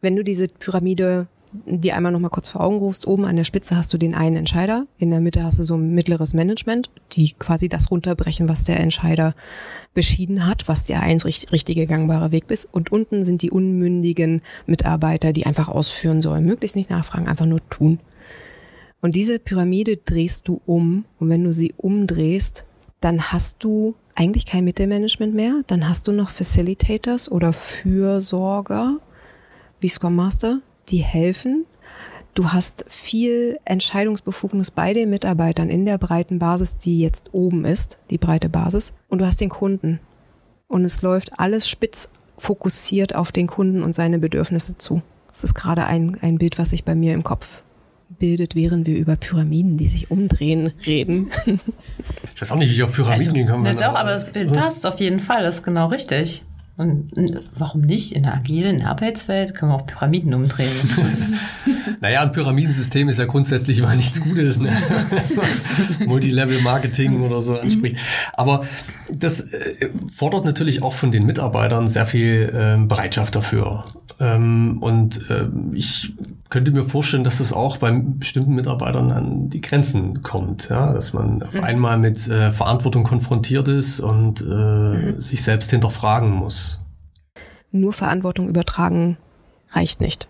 [0.00, 1.28] Wenn du diese Pyramide
[1.66, 4.14] dir einmal noch mal kurz vor Augen rufst, oben an der Spitze hast du den
[4.14, 8.48] einen Entscheider, in der Mitte hast du so ein mittleres Management, die quasi das runterbrechen,
[8.48, 9.34] was der Entscheider
[9.94, 12.66] beschieden hat, was der eins richtige gangbare Weg ist.
[12.72, 17.60] Und unten sind die unmündigen Mitarbeiter, die einfach ausführen sollen, möglichst nicht nachfragen, einfach nur
[17.68, 18.00] tun.
[19.02, 21.04] Und diese Pyramide drehst du um.
[21.18, 22.64] Und wenn du sie umdrehst,
[23.00, 25.62] dann hast du eigentlich kein Mittelmanagement mehr.
[25.66, 28.98] Dann hast du noch Facilitators oder Fürsorger
[29.80, 31.66] wie Scrum Master, die helfen.
[32.34, 37.98] Du hast viel Entscheidungsbefugnis bei den Mitarbeitern in der breiten Basis, die jetzt oben ist,
[38.08, 38.94] die breite Basis.
[39.08, 39.98] Und du hast den Kunden.
[40.68, 45.02] Und es läuft alles spitz fokussiert auf den Kunden und seine Bedürfnisse zu.
[45.28, 47.62] Das ist gerade ein, ein Bild, was sich bei mir im Kopf
[48.18, 51.30] bildet, während wir über Pyramiden, die sich umdrehen, reden.
[52.34, 53.76] Ich weiß auch nicht, wie ich auf Pyramiden also, gekommen bin.
[53.76, 56.42] Doch, aber das Bild passt auf jeden Fall, das ist genau richtig.
[56.78, 57.10] Und
[57.58, 58.12] warum nicht?
[58.12, 60.72] In der agilen Arbeitswelt können wir auch Pyramiden umdrehen.
[62.00, 64.72] naja, ein Pyramidensystem ist ja grundsätzlich mal nichts Gutes, ne?
[66.06, 67.98] Multilevel-Marketing oder so anspricht.
[68.32, 68.64] Aber
[69.12, 73.84] das äh, fordert natürlich auch von den Mitarbeitern sehr viel äh, Bereitschaft dafür.
[74.18, 76.14] Ähm, und äh, ich
[76.52, 80.92] könnte mir vorstellen, dass es auch bei bestimmten Mitarbeitern an die Grenzen kommt, ja?
[80.92, 81.64] dass man auf mhm.
[81.64, 85.18] einmal mit äh, Verantwortung konfrontiert ist und äh, mhm.
[85.18, 86.78] sich selbst hinterfragen muss.
[87.70, 89.16] Nur Verantwortung übertragen
[89.70, 90.28] reicht nicht.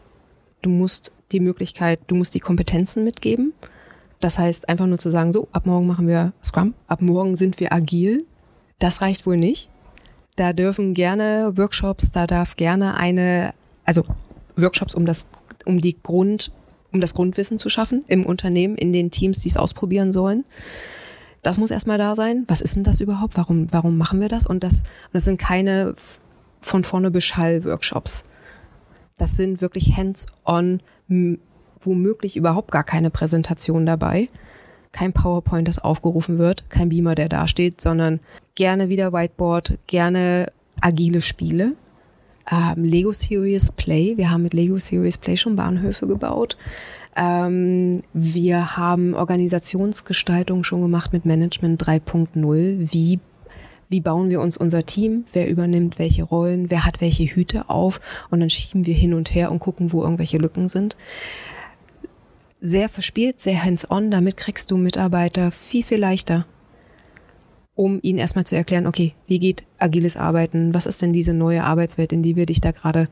[0.62, 3.52] Du musst die Möglichkeit, du musst die Kompetenzen mitgeben.
[4.20, 7.58] Das heißt, einfach nur zu sagen, so, ab morgen machen wir Scrum, ab morgen sind
[7.58, 8.24] wir agil.
[8.78, 9.68] Das reicht wohl nicht.
[10.36, 13.54] Da dürfen gerne Workshops, da darf gerne eine
[13.84, 14.04] also
[14.56, 15.26] Workshops, um das,
[15.66, 16.52] um die Grund,
[16.92, 20.44] um das Grundwissen zu schaffen im Unternehmen, in den Teams, die es ausprobieren sollen.
[21.42, 22.44] Das muss erstmal da sein.
[22.46, 23.36] Was ist denn das überhaupt?
[23.36, 24.46] Warum, warum machen wir das?
[24.46, 25.94] Und das, das sind keine
[26.60, 28.24] von vorne Beschall-Workshops.
[29.16, 30.80] Das sind wirklich hands-on,
[31.80, 34.28] womöglich überhaupt gar keine Präsentation dabei.
[34.92, 38.20] Kein PowerPoint, das aufgerufen wird, kein Beamer, der dasteht, sondern
[38.54, 41.74] gerne wieder Whiteboard, gerne agile Spiele
[42.50, 44.16] ähm, Lego Series Play.
[44.16, 46.56] Wir haben mit Lego Series Play schon Bahnhöfe gebaut.
[47.14, 52.92] Ähm, wir haben Organisationsgestaltung schon gemacht mit Management 3.0.
[52.92, 53.20] Wie
[53.88, 58.00] wie bauen wir uns unser Team, wer übernimmt welche Rollen, wer hat welche Hüte auf
[58.30, 60.96] und dann schieben wir hin und her und gucken, wo irgendwelche Lücken sind.
[62.62, 66.46] Sehr verspielt, sehr hands-on, damit kriegst du Mitarbeiter viel, viel leichter
[67.74, 70.74] um ihnen erstmal zu erklären, okay, wie geht agiles Arbeiten?
[70.74, 73.08] Was ist denn diese neue Arbeitswelt, in die wir dich da gerade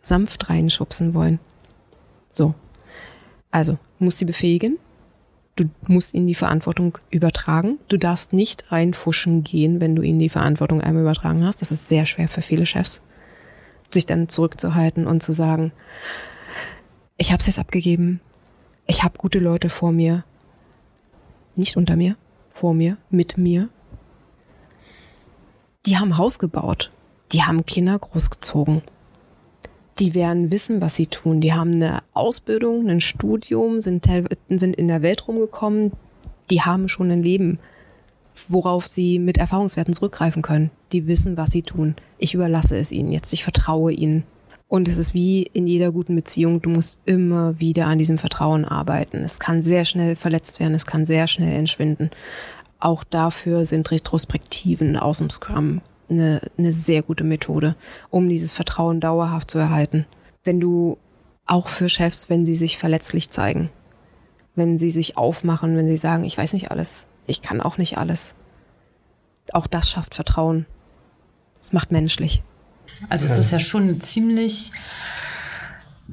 [0.00, 1.40] sanft reinschubsen wollen?
[2.30, 2.54] So.
[3.50, 4.78] Also, musst sie befähigen.
[5.56, 7.78] Du musst ihnen die Verantwortung übertragen.
[7.88, 11.60] Du darfst nicht reinfuschen gehen, wenn du ihnen die Verantwortung einmal übertragen hast.
[11.60, 13.02] Das ist sehr schwer für viele Chefs,
[13.90, 15.72] sich dann zurückzuhalten und zu sagen,
[17.18, 18.20] ich habe es jetzt abgegeben.
[18.86, 20.24] Ich habe gute Leute vor mir,
[21.54, 22.16] nicht unter mir
[22.52, 23.68] vor mir, mit mir.
[25.86, 26.90] Die haben Haus gebaut.
[27.32, 28.82] Die haben Kinder großgezogen.
[29.98, 31.40] Die werden wissen, was sie tun.
[31.40, 34.06] Die haben eine Ausbildung, ein Studium, sind,
[34.48, 35.92] sind in der Welt rumgekommen.
[36.50, 37.58] Die haben schon ein Leben,
[38.48, 40.70] worauf sie mit Erfahrungswerten zurückgreifen können.
[40.92, 41.96] Die wissen, was sie tun.
[42.18, 43.32] Ich überlasse es ihnen jetzt.
[43.32, 44.24] Ich vertraue ihnen.
[44.68, 48.64] Und es ist wie in jeder guten Beziehung, du musst immer wieder an diesem Vertrauen
[48.64, 49.18] arbeiten.
[49.18, 52.10] Es kann sehr schnell verletzt werden, es kann sehr schnell entschwinden.
[52.82, 57.76] Auch dafür sind Retrospektiven aus dem Scrum eine, eine sehr gute Methode,
[58.10, 60.04] um dieses Vertrauen dauerhaft zu erhalten.
[60.42, 60.98] Wenn du
[61.46, 63.70] auch für Chefs, wenn sie sich verletzlich zeigen,
[64.56, 67.98] wenn sie sich aufmachen, wenn sie sagen, ich weiß nicht alles, ich kann auch nicht
[67.98, 68.34] alles.
[69.52, 70.66] Auch das schafft Vertrauen.
[71.60, 72.42] Es macht menschlich.
[73.08, 74.72] Also ist das ja schon ziemlich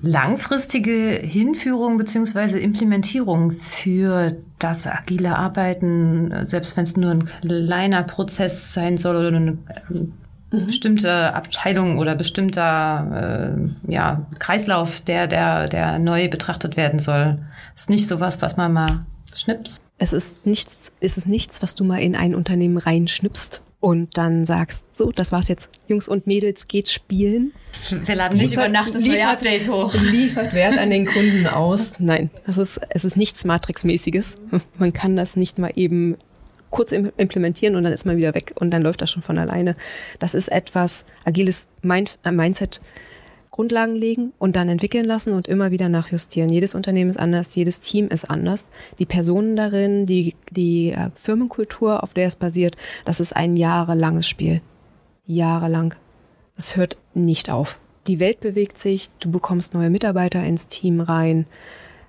[0.02, 8.74] langfristige Hinführung beziehungsweise Implementierung für das agile Arbeiten, selbst wenn es nur ein kleiner Prozess
[8.74, 9.58] sein soll oder eine
[9.90, 10.14] mhm.
[10.52, 13.56] bestimmte Abteilung oder bestimmter
[13.88, 17.40] äh, ja, Kreislauf, der, der, der neu betrachtet werden soll.
[17.76, 19.00] Ist nicht sowas, was man mal
[19.36, 19.90] schnips.
[19.98, 24.46] Es ist nichts, es ist nichts, was du mal in ein Unternehmen reinschnippst und dann
[24.46, 25.70] sagst, so, das war's jetzt.
[25.88, 27.54] Jungs und Mädels, geht spielen.
[27.90, 29.94] Wir laden nicht liefert, über Nacht das liefert, neue Update hoch.
[29.94, 31.94] Liefert Wert an den Kunden aus.
[32.00, 34.36] Nein, das ist, es ist nichts Matrix-mäßiges.
[34.78, 36.18] Man kann das nicht mal eben
[36.70, 39.76] kurz implementieren und dann ist man wieder weg und dann läuft das schon von alleine.
[40.20, 42.82] Das ist etwas, agiles Mind äh, Mindset
[43.60, 46.50] Grundlagen legen und dann entwickeln lassen und immer wieder nachjustieren.
[46.50, 48.70] Jedes Unternehmen ist anders, jedes Team ist anders.
[49.00, 54.30] Die Personen darin, die, die äh, Firmenkultur, auf der es basiert, das ist ein jahrelanges
[54.30, 54.62] Spiel.
[55.26, 55.94] Jahrelang.
[56.56, 57.80] Es hört nicht auf.
[58.08, 61.46] Die Welt bewegt sich, du bekommst neue Mitarbeiter ins Team rein,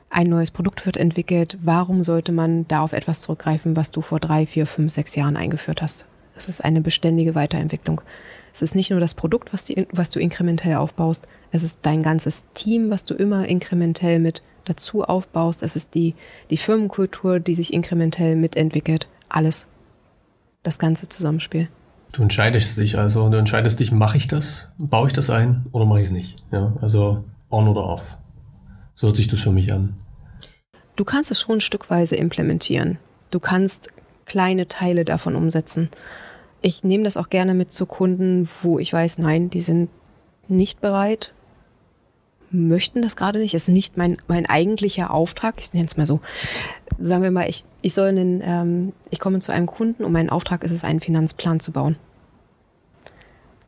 [0.09, 1.59] ein neues Produkt wird entwickelt.
[1.61, 5.37] Warum sollte man da auf etwas zurückgreifen, was du vor drei, vier, fünf, sechs Jahren
[5.37, 6.05] eingeführt hast?
[6.37, 8.03] Es ist eine beständige Weiterentwicklung.
[8.53, 12.03] Es ist nicht nur das Produkt, was, die, was du inkrementell aufbaust, es ist dein
[12.03, 15.63] ganzes Team, was du immer inkrementell mit dazu aufbaust.
[15.63, 16.15] Es ist die,
[16.51, 19.09] die Firmenkultur, die sich inkrementell mitentwickelt.
[19.29, 19.67] Alles.
[20.63, 21.69] Das ganze Zusammenspiel.
[22.13, 25.87] Du entscheidest dich also, du entscheidest dich, mache ich das, baue ich das ein oder
[25.87, 26.43] mache ich es nicht.
[26.53, 28.19] Ja, also on oder off.
[28.95, 29.95] So hört sich das für mich an.
[30.97, 32.99] Du kannst es schon stückweise implementieren.
[33.31, 33.91] Du kannst
[34.27, 35.89] kleine Teile davon umsetzen.
[36.63, 39.89] Ich nehme das auch gerne mit zu Kunden, wo ich weiß, nein, die sind
[40.49, 41.33] nicht bereit,
[42.51, 43.55] möchten das gerade nicht.
[43.55, 45.55] Es ist nicht mein, mein eigentlicher Auftrag.
[45.59, 46.21] Ich nenne es mal so.
[46.99, 50.31] Sagen wir mal, ich, ich soll einen, ähm, ich komme zu einem Kunden und mein
[50.31, 51.97] Auftrag ist es, einen Finanzplan zu bauen.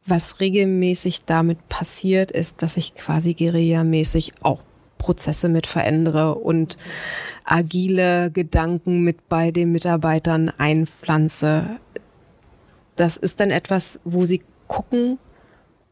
[0.04, 4.60] Was regelmäßig damit passiert, ist, dass ich quasi Guerilla-mäßig auch
[4.98, 6.76] Prozesse mit verändere und
[7.44, 11.64] agile Gedanken mit bei den Mitarbeitern einpflanze
[12.96, 15.18] das ist dann etwas, wo sie gucken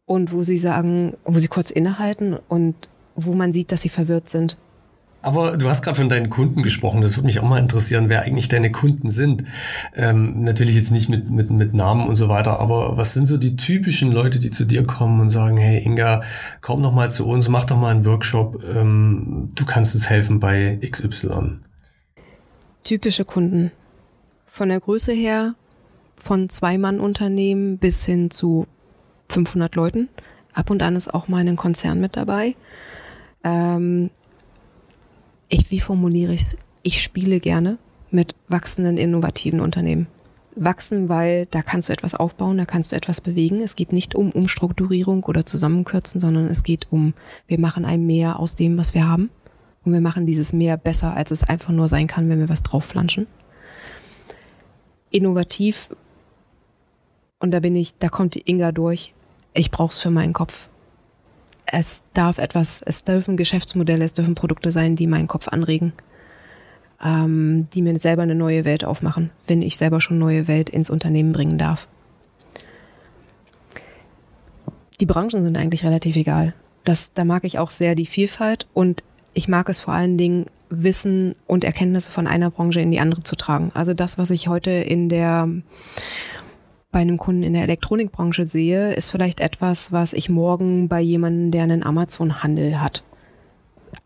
[0.06, 4.28] und wo sie sagen, wo sie kurz innehalten und wo man sieht, dass sie verwirrt
[4.28, 4.56] sind.
[5.22, 7.02] Aber du hast gerade von deinen Kunden gesprochen.
[7.02, 9.44] Das würde mich auch mal interessieren, wer eigentlich deine Kunden sind.
[9.94, 13.36] Ähm, natürlich jetzt nicht mit, mit, mit Namen und so weiter, aber was sind so
[13.36, 16.22] die typischen Leute, die zu dir kommen und sagen, hey Inga,
[16.62, 20.40] komm doch mal zu uns, mach doch mal einen Workshop, ähm, du kannst uns helfen
[20.40, 21.58] bei XY.
[22.82, 23.72] Typische Kunden.
[24.46, 25.54] Von der Größe her
[26.20, 28.66] von Zwei-Mann-Unternehmen bis hin zu
[29.28, 30.08] 500 Leuten.
[30.52, 32.54] Ab und an ist auch mal ein Konzern mit dabei.
[33.44, 34.10] Ähm,
[35.48, 36.56] ich, wie formuliere ich es?
[36.82, 37.78] Ich spiele gerne
[38.10, 40.06] mit wachsenden, innovativen Unternehmen.
[40.56, 43.60] Wachsen, weil da kannst du etwas aufbauen, da kannst du etwas bewegen.
[43.60, 47.14] Es geht nicht um Umstrukturierung oder Zusammenkürzen, sondern es geht um,
[47.46, 49.30] wir machen ein Mehr aus dem, was wir haben.
[49.84, 52.62] Und wir machen dieses Mehr besser, als es einfach nur sein kann, wenn wir was
[52.62, 53.26] draufflanschen.
[55.10, 55.88] Innovativ
[57.40, 59.12] und da bin ich, da kommt die Inga durch.
[59.54, 60.68] Ich brauch's für meinen Kopf.
[61.66, 65.92] Es darf etwas, es dürfen Geschäftsmodelle, es dürfen Produkte sein, die meinen Kopf anregen,
[67.02, 70.90] ähm, die mir selber eine neue Welt aufmachen, wenn ich selber schon neue Welt ins
[70.90, 71.88] Unternehmen bringen darf.
[75.00, 76.54] Die Branchen sind eigentlich relativ egal.
[76.84, 80.46] Das, da mag ich auch sehr die Vielfalt und ich mag es vor allen Dingen,
[80.70, 83.72] Wissen und Erkenntnisse von einer Branche in die andere zu tragen.
[83.74, 85.48] Also das, was ich heute in der
[86.92, 91.50] bei einem Kunden in der Elektronikbranche sehe, ist vielleicht etwas, was ich morgen bei jemandem,
[91.52, 93.04] der einen Amazon-Handel hat,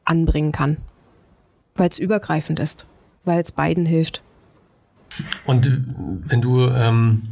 [0.05, 0.77] anbringen kann.
[1.75, 2.87] Weil es übergreifend ist,
[3.25, 4.23] weil es beiden hilft.
[5.47, 5.83] Und
[6.27, 7.23] wenn du ähm,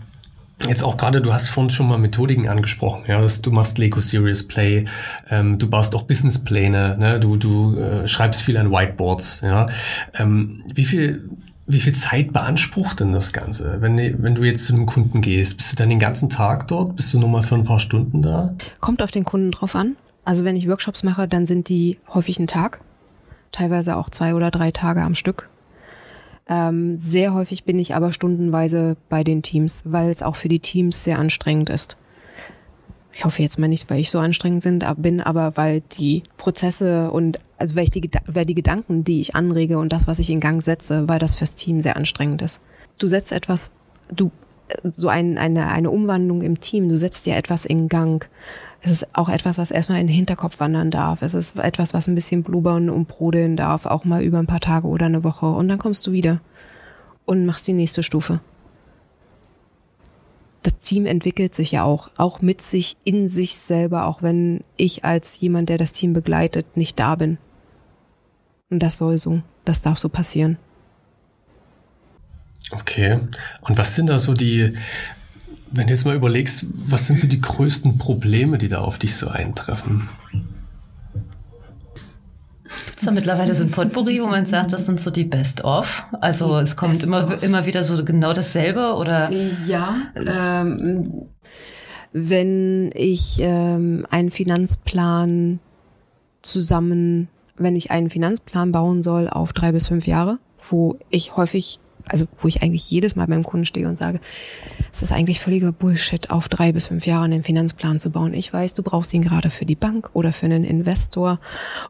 [0.68, 4.00] jetzt auch gerade, du hast vorhin schon mal Methodiken angesprochen, ja, dass du machst Lego
[4.00, 4.86] Serious Play,
[5.30, 9.66] ähm, du baust auch Businesspläne, ne, du, du äh, schreibst viel an Whiteboards, ja.
[10.14, 11.28] Ähm, wie viel
[11.66, 13.81] wie viel Zeit beansprucht denn das Ganze?
[13.81, 16.96] Wenn, wenn du jetzt zu einem Kunden gehst, bist du dann den ganzen Tag dort?
[16.96, 18.55] Bist du nur mal für ein paar Stunden da?
[18.81, 19.96] Kommt auf den Kunden drauf an.
[20.25, 22.81] Also wenn ich Workshops mache, dann sind die häufig einen Tag,
[23.51, 25.48] teilweise auch zwei oder drei Tage am Stück.
[26.48, 30.61] Ähm, sehr häufig bin ich aber stundenweise bei den Teams, weil es auch für die
[30.61, 31.96] Teams sehr anstrengend ist.
[33.14, 37.11] Ich hoffe jetzt mal nicht, weil ich so anstrengend sind, bin, aber weil die Prozesse
[37.11, 40.31] und also weil, ich die, weil die Gedanken, die ich anrege und das, was ich
[40.31, 42.61] in Gang setze, weil das fürs Team sehr anstrengend ist.
[42.98, 43.72] Du setzt etwas,
[44.14, 44.31] du
[44.85, 48.29] so ein, eine, eine Umwandlung im Team, du setzt dir etwas in Gang.
[48.81, 51.22] Es ist auch etwas, was erstmal in den Hinterkopf wandern darf.
[51.22, 54.61] Es ist etwas, was ein bisschen blubbern und brodeln darf, auch mal über ein paar
[54.61, 55.46] Tage oder eine Woche.
[55.46, 56.40] Und dann kommst du wieder
[57.25, 58.40] und machst die nächste Stufe
[60.62, 65.05] das Team entwickelt sich ja auch, auch mit sich, in sich selber, auch wenn ich
[65.05, 67.38] als jemand, der das Team begleitet, nicht da bin.
[68.72, 70.56] Und das soll so, das darf so passieren.
[72.70, 73.18] Okay.
[73.61, 74.72] Und was sind da so die,
[75.70, 79.14] wenn du jetzt mal überlegst, was sind so die größten Probleme, die da auf dich
[79.14, 80.08] so eintreffen?
[82.96, 86.04] Ist da mittlerweile so ein Potpourri, wo man sagt, das sind so die Best-of?
[86.22, 89.30] Also es kommt immer, immer wieder so genau dasselbe oder?
[89.66, 89.96] Ja.
[90.16, 91.26] Ähm,
[92.14, 95.61] wenn ich ähm, einen Finanzplan
[96.40, 97.28] zusammen,
[97.62, 102.27] wenn ich einen Finanzplan bauen soll auf drei bis fünf Jahre, wo ich häufig also
[102.40, 104.20] wo ich eigentlich jedes Mal beim Kunden stehe und sage,
[104.92, 108.35] es ist eigentlich völliger Bullshit, auf drei bis fünf Jahre einen Finanzplan zu bauen.
[108.35, 111.40] Ich weiß, du brauchst ihn gerade für die Bank oder für einen Investor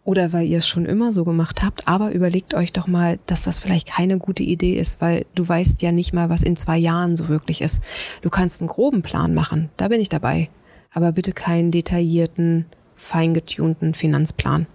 [0.05, 3.43] oder weil ihr es schon immer so gemacht habt, aber überlegt euch doch mal, dass
[3.43, 6.79] das vielleicht keine gute Idee ist, weil du weißt ja nicht mal, was in zwei
[6.79, 7.83] Jahren so wirklich ist.
[8.21, 10.49] Du kannst einen groben Plan machen, da bin ich dabei,
[10.93, 14.67] aber bitte keinen detaillierten, feingetunten Finanzplan.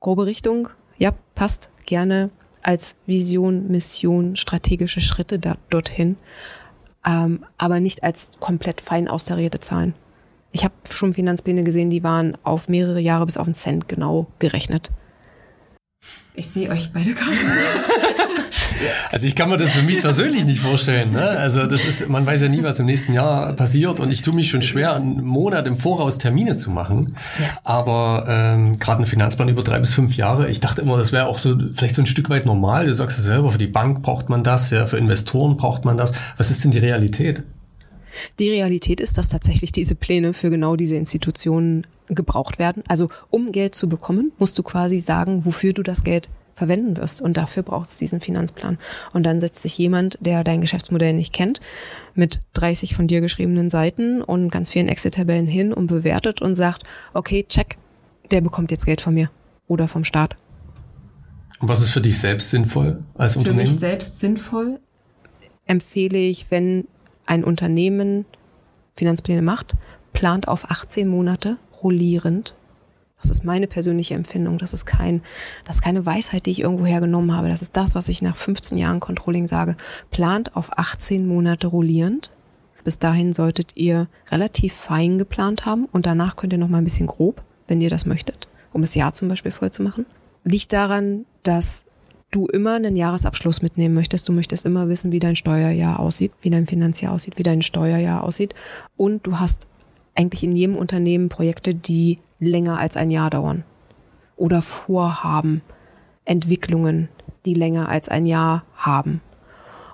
[0.00, 2.30] Grobe Richtung, ja, passt gerne
[2.62, 6.16] als Vision, Mission, strategische Schritte da, dorthin,
[7.06, 9.94] ähm, aber nicht als komplett fein austarierte Zahlen.
[10.52, 14.26] Ich habe schon Finanzpläne gesehen, die waren auf mehrere Jahre bis auf einen Cent genau
[14.38, 14.90] gerechnet.
[16.34, 17.36] Ich sehe euch beide gerade.
[19.10, 21.12] Also ich kann mir das für mich persönlich nicht vorstellen.
[21.12, 21.28] Ne?
[21.28, 24.34] Also das ist, man weiß ja nie, was im nächsten Jahr passiert und ich tue
[24.34, 27.16] mich schon schwer, einen Monat im Voraus Termine zu machen.
[27.38, 27.46] Ja.
[27.64, 31.26] Aber ähm, gerade ein Finanzplan über drei bis fünf Jahre, ich dachte immer, das wäre
[31.26, 32.86] auch so vielleicht so ein Stück weit normal.
[32.86, 35.96] Du sagst es selber, für die Bank braucht man das, ja, für Investoren braucht man
[35.96, 36.12] das.
[36.36, 37.42] Was ist denn die Realität?
[38.38, 42.82] Die Realität ist, dass tatsächlich diese Pläne für genau diese Institutionen gebraucht werden.
[42.88, 46.28] Also um Geld zu bekommen, musst du quasi sagen, wofür du das Geld
[46.58, 47.22] verwenden wirst.
[47.22, 48.78] Und dafür braucht es diesen Finanzplan.
[49.12, 51.60] Und dann setzt sich jemand, der dein Geschäftsmodell nicht kennt,
[52.14, 56.82] mit 30 von dir geschriebenen Seiten und ganz vielen Excel-Tabellen hin und bewertet und sagt,
[57.14, 57.78] okay, check,
[58.30, 59.30] der bekommt jetzt Geld von mir
[59.66, 60.36] oder vom Staat.
[61.60, 63.66] Und was ist für dich selbst sinnvoll als für Unternehmen?
[63.66, 64.80] Für mich selbst sinnvoll
[65.66, 66.86] empfehle ich, wenn
[67.26, 68.24] ein Unternehmen
[68.96, 69.76] Finanzpläne macht,
[70.12, 72.54] plant auf 18 Monate rollierend
[73.20, 74.58] das ist meine persönliche Empfindung.
[74.58, 75.22] Das ist kein,
[75.64, 77.48] das ist keine Weisheit, die ich irgendwo hergenommen habe.
[77.48, 79.76] Das ist das, was ich nach 15 Jahren Controlling sage.
[80.10, 82.30] Plant auf 18 Monate rollierend.
[82.84, 86.84] Bis dahin solltet ihr relativ fein geplant haben und danach könnt ihr noch mal ein
[86.84, 90.06] bisschen grob, wenn ihr das möchtet, um das Jahr zum Beispiel voll zu machen.
[90.44, 91.84] Liegt daran, dass
[92.30, 94.28] du immer einen Jahresabschluss mitnehmen möchtest.
[94.28, 98.22] Du möchtest immer wissen, wie dein Steuerjahr aussieht, wie dein Finanzjahr aussieht, wie dein Steuerjahr
[98.22, 98.54] aussieht.
[98.96, 99.66] Und du hast
[100.14, 103.64] eigentlich in jedem Unternehmen Projekte, die länger als ein Jahr dauern.
[104.36, 105.62] Oder Vorhaben,
[106.24, 107.08] Entwicklungen,
[107.44, 109.20] die länger als ein Jahr haben.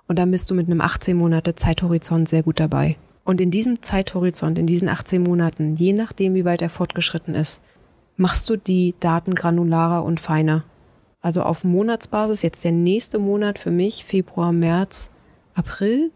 [0.06, 2.96] Und dann bist du mit einem 18 Monate Zeithorizont sehr gut dabei.
[3.24, 7.62] Und in diesem Zeithorizont, in diesen 18 Monaten, je nachdem, wie weit er fortgeschritten ist,
[8.16, 10.64] machst du die Daten granularer und feiner.
[11.22, 15.10] Also auf Monatsbasis, jetzt der nächste Monat für mich, Februar, März,
[15.54, 16.10] April,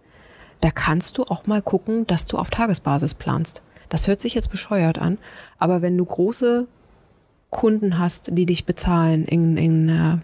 [0.61, 3.63] da kannst du auch mal gucken, dass du auf Tagesbasis planst.
[3.89, 5.19] Das hört sich jetzt bescheuert an,
[5.59, 6.67] aber wenn du große
[7.51, 10.17] Kunden hast, die dich bezahlen, in, in, äh,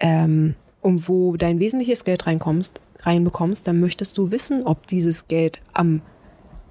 [0.00, 5.60] ähm, um wo dein wesentliches Geld reinkommst, reinbekommst, dann möchtest du wissen, ob dieses Geld
[5.72, 6.02] am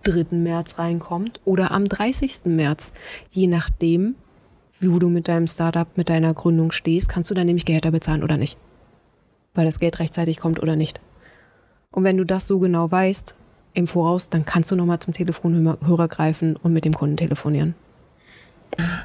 [0.04, 0.28] 3.
[0.32, 2.46] März reinkommt oder am 30.
[2.46, 2.93] März.
[3.30, 4.15] Je nachdem,
[4.80, 8.24] wo du mit deinem Startup, mit deiner Gründung stehst, kannst du dann nämlich Gehälter bezahlen
[8.24, 8.58] oder nicht.
[9.54, 11.02] Weil das Geld rechtzeitig kommt oder nicht.
[11.91, 13.36] Und wenn du das so genau weißt,
[13.77, 17.75] im Voraus, dann kannst du nochmal zum Telefonhörer greifen und mit dem Kunden telefonieren.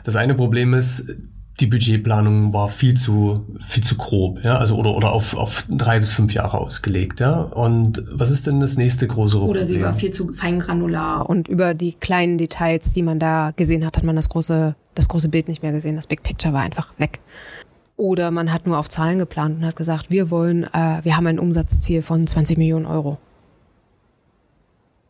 [0.04, 1.06] Das eine Problem ist,
[1.60, 6.00] die Budgetplanung war viel zu, viel zu grob, ja, also oder, oder auf, auf drei
[6.00, 7.34] bis fünf Jahre ausgelegt, ja.
[7.34, 9.56] Und was ist denn das nächste große Problem?
[9.56, 13.84] Oder sie war viel zu feingranular und über die kleinen Details, die man da gesehen
[13.84, 15.96] hat, hat man das große, das große Bild nicht mehr gesehen.
[15.96, 17.20] Das Big Picture war einfach weg.
[17.98, 21.26] Oder man hat nur auf Zahlen geplant und hat gesagt, wir wollen, äh, wir haben
[21.26, 23.18] ein Umsatzziel von 20 Millionen Euro.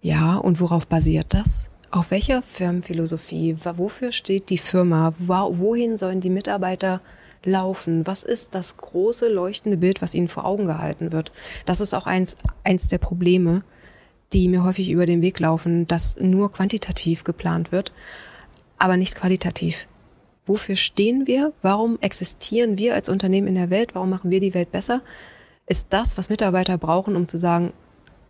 [0.03, 1.71] Ja, und worauf basiert das?
[1.93, 3.57] Auf welcher Firmenphilosophie?
[3.63, 5.15] Wofür steht die Firma?
[5.19, 7.01] Wohin sollen die Mitarbeiter
[7.45, 8.05] laufen?
[8.05, 11.31] Was ist das große leuchtende Bild, was ihnen vor Augen gehalten wird?
[11.67, 12.35] Das ist auch eins,
[12.65, 13.63] eins der Probleme,
[14.33, 17.93] die mir häufig über den Weg laufen, dass nur quantitativ geplant wird,
[18.79, 19.87] aber nicht qualitativ.
[20.47, 21.53] Wofür stehen wir?
[21.63, 23.95] Warum existieren wir als Unternehmen in der Welt?
[23.95, 25.01] Warum machen wir die Welt besser?
[25.67, 27.73] Ist das, was Mitarbeiter brauchen, um zu sagen,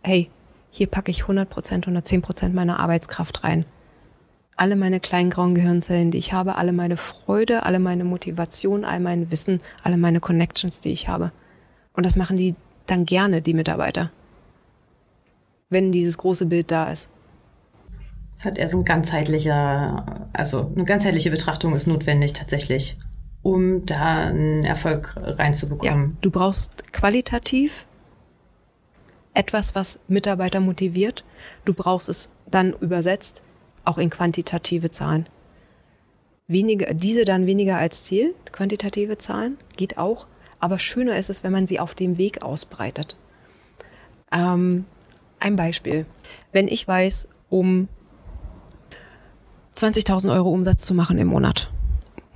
[0.03, 0.29] hey,
[0.75, 3.65] hier packe ich 100 Prozent, 110 Prozent meiner Arbeitskraft rein.
[4.55, 8.99] Alle meine kleinen grauen Gehirnzellen, die ich habe, alle meine Freude, alle meine Motivation, all
[8.99, 11.31] mein Wissen, alle meine Connections, die ich habe.
[11.93, 12.55] Und das machen die
[12.87, 14.09] dann gerne, die Mitarbeiter.
[15.69, 17.07] Wenn dieses große Bild da ist.
[18.35, 22.97] Es hat eher so ein ganzheitlicher, also eine ganzheitliche Betrachtung ist notwendig tatsächlich,
[23.43, 26.09] um da einen Erfolg reinzubekommen.
[26.13, 27.85] Ja, du brauchst qualitativ
[29.33, 31.23] etwas, was Mitarbeiter motiviert.
[31.65, 33.43] Du brauchst es dann übersetzt
[33.85, 35.27] auch in quantitative Zahlen.
[36.47, 40.27] Weniger, diese dann weniger als Ziel, quantitative Zahlen, geht auch.
[40.59, 43.17] Aber schöner ist es, wenn man sie auf dem Weg ausbreitet.
[44.31, 44.85] Ähm,
[45.39, 46.05] ein Beispiel.
[46.51, 47.89] Wenn ich weiß, um
[49.75, 51.71] 20.000 Euro Umsatz zu machen im Monat,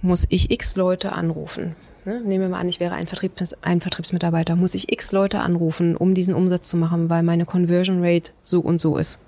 [0.01, 1.75] muss ich x Leute anrufen.
[2.07, 2.21] Ne?
[2.21, 5.97] Nehmen wir mal an, ich wäre ein, Vertriebs ein Vertriebsmitarbeiter, muss ich x Leute anrufen,
[5.97, 9.19] um diesen Umsatz zu machen, weil meine Conversion Rate so und so ist.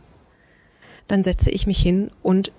[1.09, 2.53] Dann setze ich mich hin und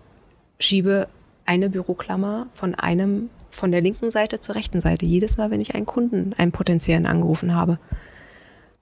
[0.58, 1.08] schiebe
[1.46, 5.74] eine Büroklammer von einem von der linken Seite zur rechten Seite jedes Mal, wenn ich
[5.74, 7.78] einen Kunden, einen potenziellen angerufen habe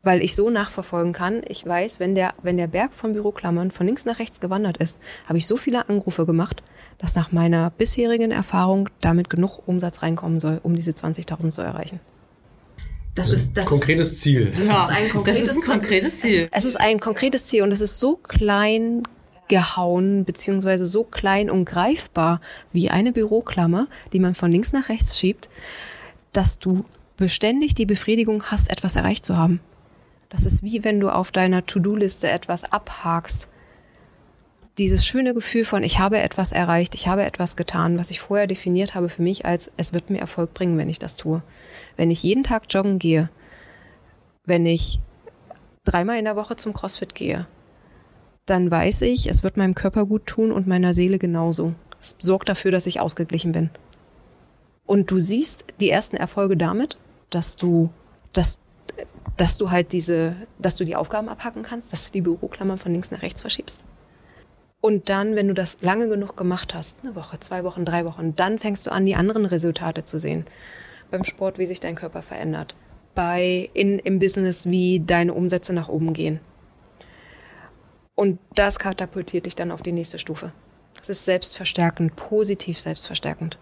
[0.03, 1.43] weil ich so nachverfolgen kann.
[1.49, 4.99] Ich weiß, wenn der, wenn der Berg von Büroklammern von links nach rechts gewandert ist,
[5.27, 6.63] habe ich so viele Anrufe gemacht,
[6.99, 12.01] dass nach meiner bisherigen Erfahrung damit genug Umsatz reinkommen soll, um diese 20.000 zu erreichen.
[13.15, 14.53] Das ist das konkretes ist, Ziel.
[14.65, 16.49] Ja, das ist ein konkretes, das ist ein konkretes Ziel.
[16.53, 19.03] Es ist ein konkretes Ziel und es ist so klein
[19.49, 22.41] gehauen, beziehungsweise so klein und greifbar
[22.71, 25.49] wie eine Büroklammer, die man von links nach rechts schiebt,
[26.33, 26.85] dass du
[27.17, 29.61] beständig die Befriedigung hast, etwas erreicht zu haben.
[30.29, 33.49] Das ist wie wenn du auf deiner To-Do-Liste etwas abhakst.
[34.77, 38.47] Dieses schöne Gefühl von, ich habe etwas erreicht, ich habe etwas getan, was ich vorher
[38.47, 41.43] definiert habe für mich als, es wird mir Erfolg bringen, wenn ich das tue.
[41.97, 43.31] Wenn ich jeden Tag joggen gehe,
[44.45, 45.01] wenn ich
[45.85, 47.47] dreimal in der Woche zum CrossFit gehe,
[48.47, 51.75] dann weiß ich, es wird meinem Körper gut tun und meiner Seele genauso.
[52.01, 53.71] Es sorgt dafür, dass ich ausgeglichen bin.
[54.87, 56.99] Und du siehst die ersten Erfolge damit,
[57.31, 57.91] dass du,
[58.33, 58.61] dass
[59.39, 62.93] dass du halt diese, dass du die Aufgaben abhacken kannst, dass du die Büroklammern von
[62.93, 63.87] links nach rechts verschiebst.
[64.81, 68.37] Und dann, wenn du das lange genug gemacht hast, eine Woche, zwei Wochen, drei Wochen,
[68.37, 70.47] dann fängst du an, die anderen Resultate zu sehen.
[71.11, 72.77] Beim Sport, wie sich dein Körper verändert.
[73.15, 76.41] Bei, in, im Business, wie deine Umsätze nach oben gehen.
[78.15, 80.53] Und das katapultiert dich dann auf die nächste Stufe.
[80.99, 83.59] Das ist selbstverstärkend, positiv selbstverstärkend.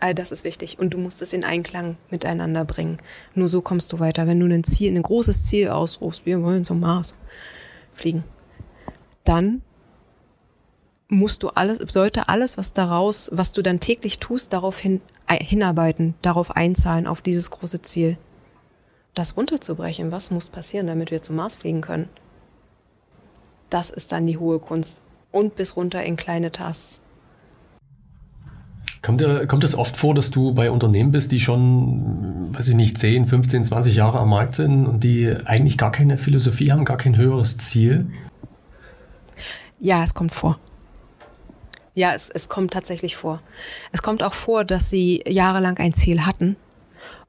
[0.00, 2.96] All das ist wichtig und du musst es in Einklang miteinander bringen.
[3.34, 4.26] Nur so kommst du weiter.
[4.26, 7.14] Wenn du ein Ziel, ein großes Ziel ausrufst, wir wollen zum Mars
[7.92, 8.24] fliegen,
[9.24, 9.62] dann
[11.08, 16.14] musst du alles, sollte alles, was daraus, was du dann täglich tust, darauf hin, hinarbeiten,
[16.22, 18.18] darauf einzahlen, auf dieses große Ziel.
[19.14, 22.08] Das runterzubrechen, was muss passieren, damit wir zum Mars fliegen können?
[23.70, 25.02] Das ist dann die hohe Kunst.
[25.30, 27.00] Und bis runter in kleine Tasks.
[29.04, 32.96] Kommt, kommt es oft vor, dass du bei Unternehmen bist, die schon, weiß ich nicht,
[32.96, 36.96] 10, 15, 20 Jahre am Markt sind und die eigentlich gar keine Philosophie haben, gar
[36.96, 38.06] kein höheres Ziel?
[39.78, 40.58] Ja, es kommt vor.
[41.94, 43.42] Ja, es, es kommt tatsächlich vor.
[43.92, 46.56] Es kommt auch vor, dass sie jahrelang ein Ziel hatten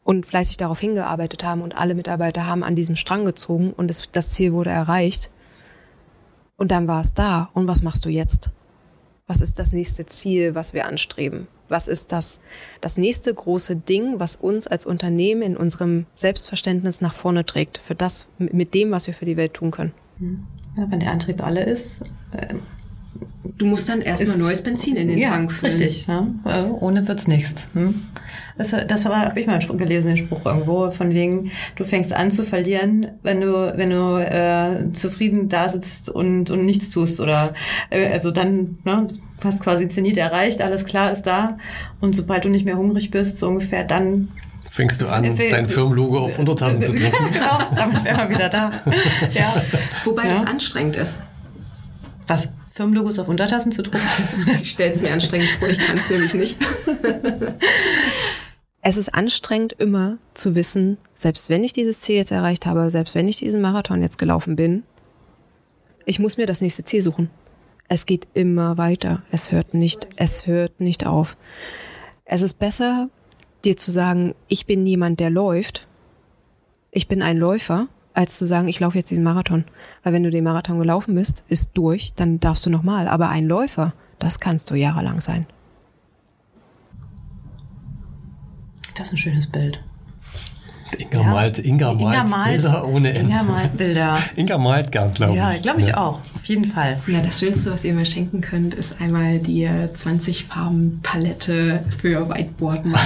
[0.05, 4.09] und fleißig darauf hingearbeitet haben und alle Mitarbeiter haben an diesem Strang gezogen und es,
[4.13, 5.30] das Ziel wurde erreicht.
[6.55, 7.49] Und dann war es da.
[7.53, 8.51] Und was machst du jetzt?
[9.28, 11.49] Was ist das nächste Ziel, was wir anstreben?
[11.70, 12.39] Was ist das,
[12.82, 17.95] das nächste große Ding, was uns als Unternehmen in unserem Selbstverständnis nach vorne trägt, für
[17.95, 19.93] das, mit dem, was wir für die Welt tun können?
[20.78, 22.03] Ja, wenn der Antrieb alle ist.
[23.16, 25.74] Äh, du musst dann erstmal neues Benzin in den ja, Tank füllen.
[25.74, 26.28] Richtig, ja.
[26.45, 27.68] Äh, ohne wird's nichts.
[27.74, 28.01] Hm?
[28.57, 32.43] Das, das habe ich mal gelesen, den Spruch irgendwo, von wegen, du fängst an zu
[32.43, 37.20] verlieren, wenn du, wenn du äh, zufrieden da sitzt und, und nichts tust.
[37.20, 37.53] Oder
[37.89, 39.07] äh, also dann, ne,
[39.43, 41.57] hast quasi Zenit erreicht, alles klar ist da.
[41.99, 44.30] Und sobald du nicht mehr hungrig bist, so ungefähr, dann
[44.70, 47.32] fängst du an, dein Firmenlogo auf Untertassen zu drucken.
[47.32, 48.72] genau, damit wären wir wieder da.
[49.34, 49.61] ja.
[50.03, 50.34] Wobei ja.
[50.34, 51.20] das anstrengend ist.
[52.28, 52.49] Was?
[52.76, 54.01] Firmenlogos auf Untertassen zu drucken?
[54.61, 56.57] ich stelle es mir anstrengend vor, ich kann es nämlich nicht.
[58.82, 63.15] es ist anstrengend immer zu wissen, selbst wenn ich dieses Ziel jetzt erreicht habe, selbst
[63.15, 64.84] wenn ich diesen Marathon jetzt gelaufen bin,
[66.03, 67.30] ich muss mir das nächste Ziel suchen.
[67.88, 69.23] Es geht immer weiter.
[69.32, 71.38] Es hört nicht, es hört nicht auf.
[72.26, 73.09] Es ist besser,
[73.63, 75.88] dir zu sagen, ich bin jemand, der läuft.
[76.91, 79.66] Ich bin ein Läufer als zu sagen, ich laufe jetzt diesen Marathon.
[80.03, 83.07] Weil wenn du den Marathon gelaufen bist, ist durch, dann darfst du nochmal.
[83.07, 85.45] Aber ein Läufer, das kannst du jahrelang sein.
[88.97, 89.84] Das ist ein schönes Bild.
[90.97, 91.30] Inga ja.
[91.30, 93.32] malt, Inga, Inga malt, malt Bilder ohne Ende.
[93.32, 94.20] Inga malt Bilder.
[94.36, 95.38] Inga malt gern, glaube ich.
[95.38, 96.20] Ja, glaube ich auch.
[96.45, 96.99] Auf jeden Fall.
[97.07, 102.29] Ja, das Schönste, was ihr mir schenken könnt, ist einmal die 20 Farben Palette für
[102.29, 103.01] Whiteboard-Marker.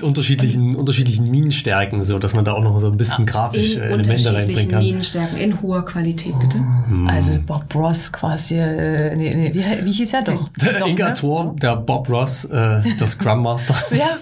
[0.00, 4.32] unterschiedlichen, unterschiedlichen Minenstärken, so dass man da auch noch so ein bisschen grafische in Elemente
[4.32, 4.82] reinbringen kann.
[4.82, 6.56] Minenstärken in hoher Qualität, bitte.
[6.60, 7.08] Oh.
[7.08, 10.48] Also Bob Ross quasi, äh, nee, nee, wie, wie hieß er doch?
[10.78, 11.14] doch Inga ne?
[11.14, 13.74] Thor, der Bob Ross, äh, der Scrum Master.
[13.90, 14.16] ja,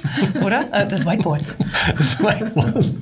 [0.44, 0.64] oder?
[0.72, 1.54] Äh, das Whiteboards.
[1.96, 2.96] das Whiteboards.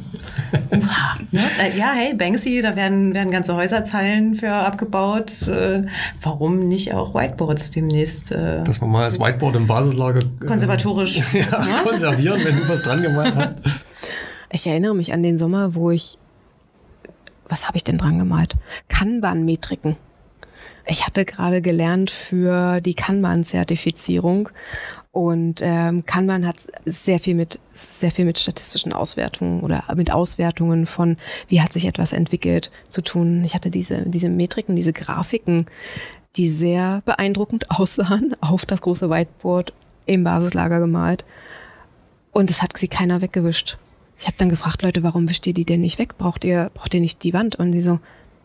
[1.30, 1.40] Ne?
[1.62, 5.48] Äh, ja, hey, Banksy, da werden, werden ganze Häuserzeilen für abgebaut.
[5.48, 5.84] Äh,
[6.22, 8.32] warum nicht auch Whiteboards demnächst?
[8.32, 11.82] Äh, Dass man mal das Whiteboard im Basislager konservatorisch ja, ne?
[11.84, 13.58] konservieren, wenn du was dran gemalt hast.
[14.50, 16.18] Ich erinnere mich an den Sommer, wo ich,
[17.48, 18.54] was habe ich denn dran gemalt?
[18.88, 19.96] Kanban-Metriken.
[20.86, 24.48] Ich hatte gerade gelernt für die Kanban-Zertifizierung
[25.12, 26.56] und ähm, Kanban hat
[26.86, 31.84] sehr viel mit sehr viel mit statistischen Auswertungen oder mit Auswertungen von wie hat sich
[31.84, 33.44] etwas entwickelt zu tun.
[33.44, 35.66] Ich hatte diese diese Metriken, diese Grafiken,
[36.36, 39.74] die sehr beeindruckend aussahen, auf das große Whiteboard
[40.06, 41.26] im Basislager gemalt.
[42.32, 43.76] Und es hat sie keiner weggewischt.
[44.18, 46.16] Ich habe dann gefragt, Leute, warum wischt ihr die denn nicht weg?
[46.16, 47.56] Braucht ihr braucht ihr nicht die Wand?
[47.56, 48.00] Und sie so,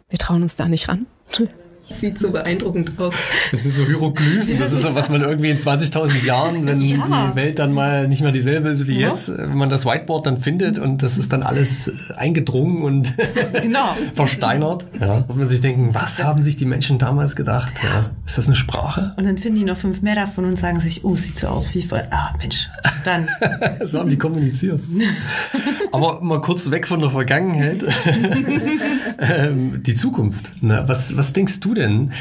[0.10, 1.06] wir trauen uns da nicht ran.
[1.90, 3.14] Sieht so beeindruckend aus.
[3.52, 4.60] Das ist so Hieroglyphen.
[4.60, 7.30] Das ist so, was man irgendwie in 20.000 Jahren, wenn ja.
[7.32, 9.10] die Welt dann mal nicht mehr dieselbe ist wie ja.
[9.10, 13.14] jetzt, wenn man das Whiteboard dann findet und das ist dann alles eingedrungen und
[13.62, 13.96] genau.
[14.14, 14.86] versteinert.
[15.00, 15.24] Ja.
[15.28, 17.74] Und man sich denken, was haben sich die Menschen damals gedacht?
[17.84, 18.12] Ja.
[18.26, 19.14] Ist das eine Sprache?
[19.18, 21.74] Und dann finden die noch fünf mehr davon und sagen sich, oh, sieht so aus
[21.74, 22.04] wie voll.
[22.12, 22.70] Ah, Mensch,
[23.06, 23.28] dann.
[23.86, 24.82] so haben die kommuniziert.
[25.92, 27.86] Aber mal kurz weg von der Vergangenheit.
[29.20, 30.52] Ähm, die Zukunft.
[30.62, 32.12] Na, was, was denkst du denn?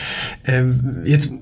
[0.45, 1.33] Ähm, jetzt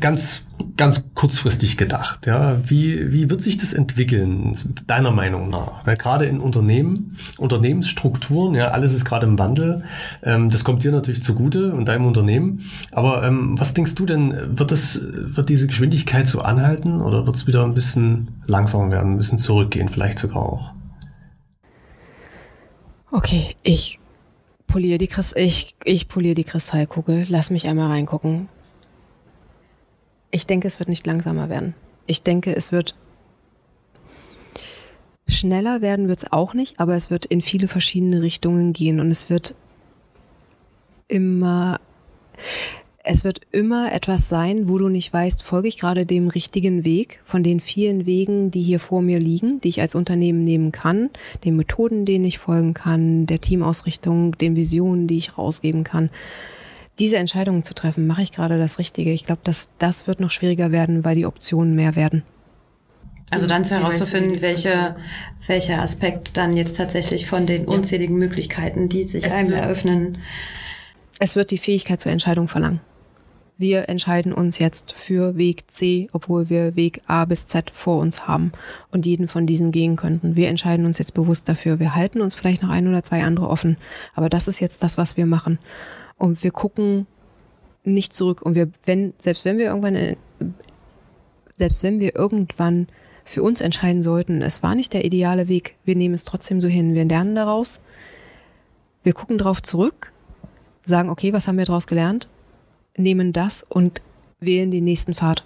[0.00, 0.44] ganz,
[0.76, 2.26] ganz kurzfristig gedacht.
[2.26, 4.56] Ja, wie, wie wird sich das entwickeln,
[4.86, 5.86] deiner Meinung nach?
[5.86, 9.84] Weil gerade in Unternehmen, Unternehmensstrukturen, ja, alles ist gerade im Wandel.
[10.22, 12.64] Ähm, das kommt dir natürlich zugute und deinem Unternehmen.
[12.92, 17.36] Aber ähm, was denkst du denn, wird das, wird diese Geschwindigkeit so anhalten oder wird
[17.36, 20.72] es wieder ein bisschen langsamer werden, ein bisschen zurückgehen, vielleicht sogar auch?
[23.10, 23.98] Okay, ich
[24.72, 27.26] poliere die Christ ich, ich poliere die Kristallkugel.
[27.28, 28.48] Lass mich einmal reingucken.
[30.30, 31.74] Ich denke, es wird nicht langsamer werden.
[32.06, 32.96] Ich denke, es wird
[35.28, 39.10] schneller werden wird es auch nicht, aber es wird in viele verschiedene Richtungen gehen und
[39.10, 39.54] es wird
[41.06, 41.78] immer
[43.04, 47.20] es wird immer etwas sein, wo du nicht weißt, folge ich gerade dem richtigen Weg
[47.24, 51.10] von den vielen Wegen, die hier vor mir liegen, die ich als Unternehmen nehmen kann,
[51.44, 56.10] den Methoden, denen ich folgen kann, der Teamausrichtung, den Visionen, die ich rausgeben kann.
[57.00, 59.12] Diese Entscheidungen zu treffen, mache ich gerade das Richtige.
[59.12, 62.22] Ich glaube, dass das wird noch schwieriger werden, weil die Optionen mehr werden.
[63.30, 64.94] Also dann zu herauszufinden, welche,
[65.46, 70.18] welcher Aspekt dann jetzt tatsächlich von den unzähligen Möglichkeiten, die sich einem eröffnen.
[71.18, 72.80] Es wird die Fähigkeit zur Entscheidung verlangen
[73.62, 78.26] wir entscheiden uns jetzt für Weg C, obwohl wir Weg A bis Z vor uns
[78.26, 78.52] haben
[78.90, 80.36] und jeden von diesen gehen könnten.
[80.36, 81.78] Wir entscheiden uns jetzt bewusst dafür.
[81.78, 83.78] Wir halten uns vielleicht noch ein oder zwei andere offen,
[84.14, 85.58] aber das ist jetzt das, was wir machen.
[86.18, 87.06] Und wir gucken
[87.84, 90.16] nicht zurück und wir, wenn, selbst wenn wir irgendwann,
[91.56, 92.88] selbst wenn wir irgendwann
[93.24, 96.68] für uns entscheiden sollten, es war nicht der ideale Weg, wir nehmen es trotzdem so
[96.68, 97.80] hin, wir lernen daraus,
[99.02, 100.12] wir gucken darauf zurück,
[100.84, 102.28] sagen, okay, was haben wir daraus gelernt?
[102.96, 104.00] Nehmen das und
[104.40, 105.44] wählen den nächsten Pfad.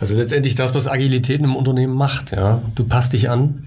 [0.00, 2.32] Also letztendlich das, was Agilität im Unternehmen macht.
[2.32, 3.66] Ja, du passt dich an.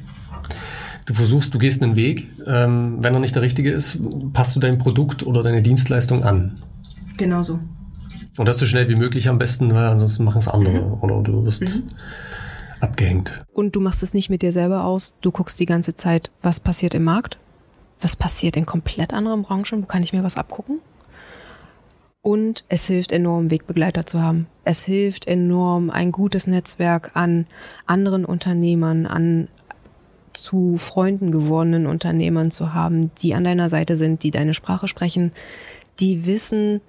[1.05, 2.29] Du versuchst, du gehst einen Weg.
[2.45, 3.99] Ähm, wenn er nicht der richtige ist,
[4.33, 6.57] passt du dein Produkt oder deine Dienstleistung an.
[7.17, 7.59] Genauso.
[8.37, 10.93] Und das so schnell wie möglich am besten, weil ansonsten machen es andere mhm.
[11.01, 11.83] oder du wirst mhm.
[12.79, 13.39] abgehängt.
[13.53, 15.13] Und du machst es nicht mit dir selber aus.
[15.21, 17.37] Du guckst die ganze Zeit, was passiert im Markt
[18.03, 20.79] was passiert in komplett anderen Branchen, wo kann ich mir was abgucken?
[22.21, 24.47] Und es hilft enorm, Wegbegleiter zu haben.
[24.63, 27.47] Es hilft enorm, ein gutes Netzwerk an
[27.85, 29.49] anderen Unternehmern, an
[30.31, 35.31] zu Freunden gewordenen Unternehmern zu haben, die an deiner Seite sind, die deine Sprache sprechen,
[35.99, 36.81] die wissen,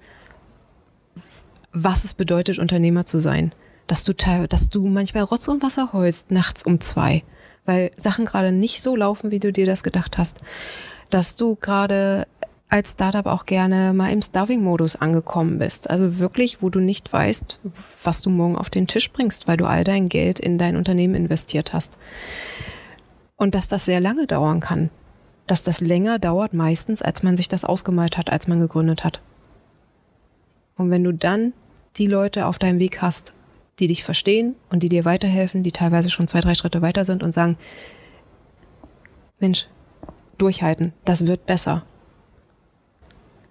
[1.73, 3.53] was es bedeutet, Unternehmer zu sein.
[3.87, 7.23] Dass du, dass du manchmal Rotz und Wasser heulst nachts um zwei,
[7.65, 10.41] weil Sachen gerade nicht so laufen, wie du dir das gedacht hast
[11.09, 12.27] dass du gerade
[12.67, 15.89] als Startup auch gerne mal im Starving-Modus angekommen bist.
[15.89, 17.59] Also wirklich, wo du nicht weißt,
[18.03, 21.15] was du morgen auf den Tisch bringst, weil du all dein Geld in dein Unternehmen
[21.15, 21.97] investiert hast.
[23.37, 24.89] Und dass das sehr lange dauern kann.
[25.47, 29.21] Dass das länger dauert meistens, als man sich das ausgemalt hat, als man gegründet hat.
[30.75, 31.53] Und wenn du dann
[31.97, 33.33] die Leute auf deinem Weg hast,
[33.79, 37.23] die dich verstehen und die dir weiterhelfen, die teilweise schon zwei, drei Schritte weiter sind
[37.23, 37.57] und sagen,
[39.39, 39.67] Mensch,
[40.37, 41.83] durchhalten, das wird besser.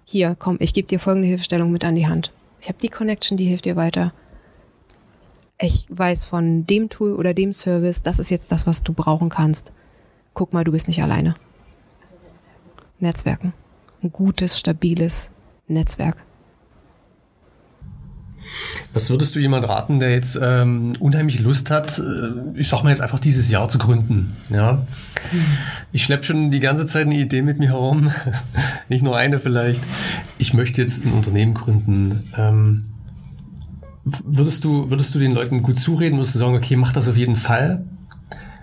[0.05, 2.31] Hier, komm, ich gebe dir folgende Hilfestellung mit an die Hand.
[2.61, 4.13] Ich habe die Connection, die hilft dir weiter.
[5.59, 9.29] Ich weiß von dem Tool oder dem Service, das ist jetzt das, was du brauchen
[9.29, 9.71] kannst.
[10.33, 11.35] Guck mal, du bist nicht alleine.
[12.01, 12.81] Also Netzwerken.
[12.99, 13.53] Netzwerken.
[14.03, 15.31] Ein gutes, stabiles
[15.67, 16.17] Netzwerk.
[18.93, 22.89] Was würdest du jemand raten, der jetzt ähm, unheimlich Lust hat, äh, ich sag mal
[22.89, 24.35] jetzt einfach dieses Jahr zu gründen?
[24.49, 24.85] Ja?
[25.91, 28.11] Ich schleppe schon die ganze Zeit eine Idee mit mir herum,
[28.89, 29.81] nicht nur eine vielleicht.
[30.37, 32.31] Ich möchte jetzt ein Unternehmen gründen.
[32.37, 32.85] Ähm,
[34.03, 36.17] würdest, du, würdest du den Leuten gut zureden?
[36.17, 37.83] Würdest du sagen, okay, mach das auf jeden Fall?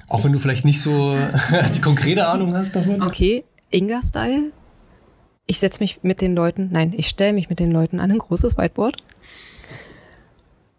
[0.09, 1.17] Auch wenn du vielleicht nicht so
[1.75, 3.03] die konkrete Ahnung hast davon?
[3.03, 4.53] Okay, Inga-Style.
[5.47, 8.19] Ich setze mich mit den Leuten, nein, ich stelle mich mit den Leuten an ein
[8.19, 8.97] großes Whiteboard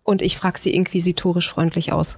[0.04, 2.18] und ich frage sie inquisitorisch freundlich aus.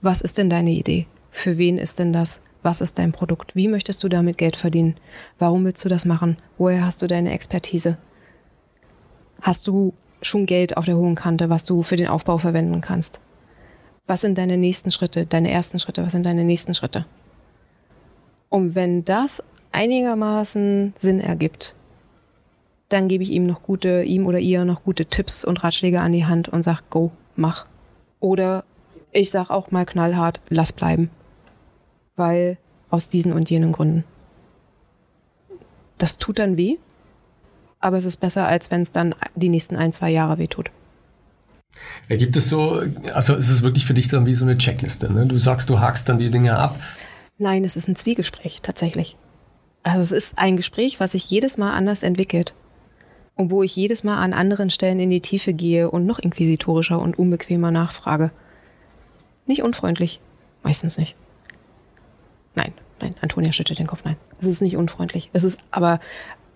[0.00, 1.06] Was ist denn deine Idee?
[1.30, 2.40] Für wen ist denn das?
[2.62, 3.54] Was ist dein Produkt?
[3.56, 4.96] Wie möchtest du damit Geld verdienen?
[5.38, 6.36] Warum willst du das machen?
[6.56, 7.98] Woher hast du deine Expertise?
[9.42, 13.20] Hast du schon Geld auf der hohen Kante, was du für den Aufbau verwenden kannst?
[14.06, 16.04] Was sind deine nächsten Schritte, deine ersten Schritte?
[16.04, 17.06] Was sind deine nächsten Schritte?
[18.48, 21.74] Und wenn das einigermaßen Sinn ergibt,
[22.94, 26.12] dann gebe ich ihm noch gute, ihm oder ihr noch gute Tipps und Ratschläge an
[26.12, 27.66] die Hand und sage, go, mach.
[28.20, 28.64] Oder
[29.10, 31.10] ich sage auch mal knallhart, lass bleiben.
[32.14, 32.56] Weil
[32.90, 34.04] aus diesen und jenen Gründen.
[35.98, 36.76] Das tut dann weh,
[37.80, 40.70] aber es ist besser, als wenn es dann die nächsten ein, zwei Jahre weh tut.
[42.08, 42.80] Ja, gibt es so,
[43.12, 45.12] also ist es wirklich für dich dann wie so eine Checkliste?
[45.12, 45.26] Ne?
[45.26, 46.78] Du sagst, du hakst dann die Dinge ab.
[47.38, 49.16] Nein, es ist ein Zwiegespräch tatsächlich.
[49.82, 52.54] Also es ist ein Gespräch, was sich jedes Mal anders entwickelt
[53.36, 57.00] und wo ich jedes Mal an anderen Stellen in die Tiefe gehe und noch inquisitorischer
[57.00, 58.30] und unbequemer nachfrage.
[59.46, 60.20] Nicht unfreundlich,
[60.62, 61.16] meistens nicht.
[62.54, 64.16] Nein, nein, Antonia schüttelt den Kopf, nein.
[64.40, 65.30] Es ist nicht unfreundlich.
[65.32, 66.00] Es ist aber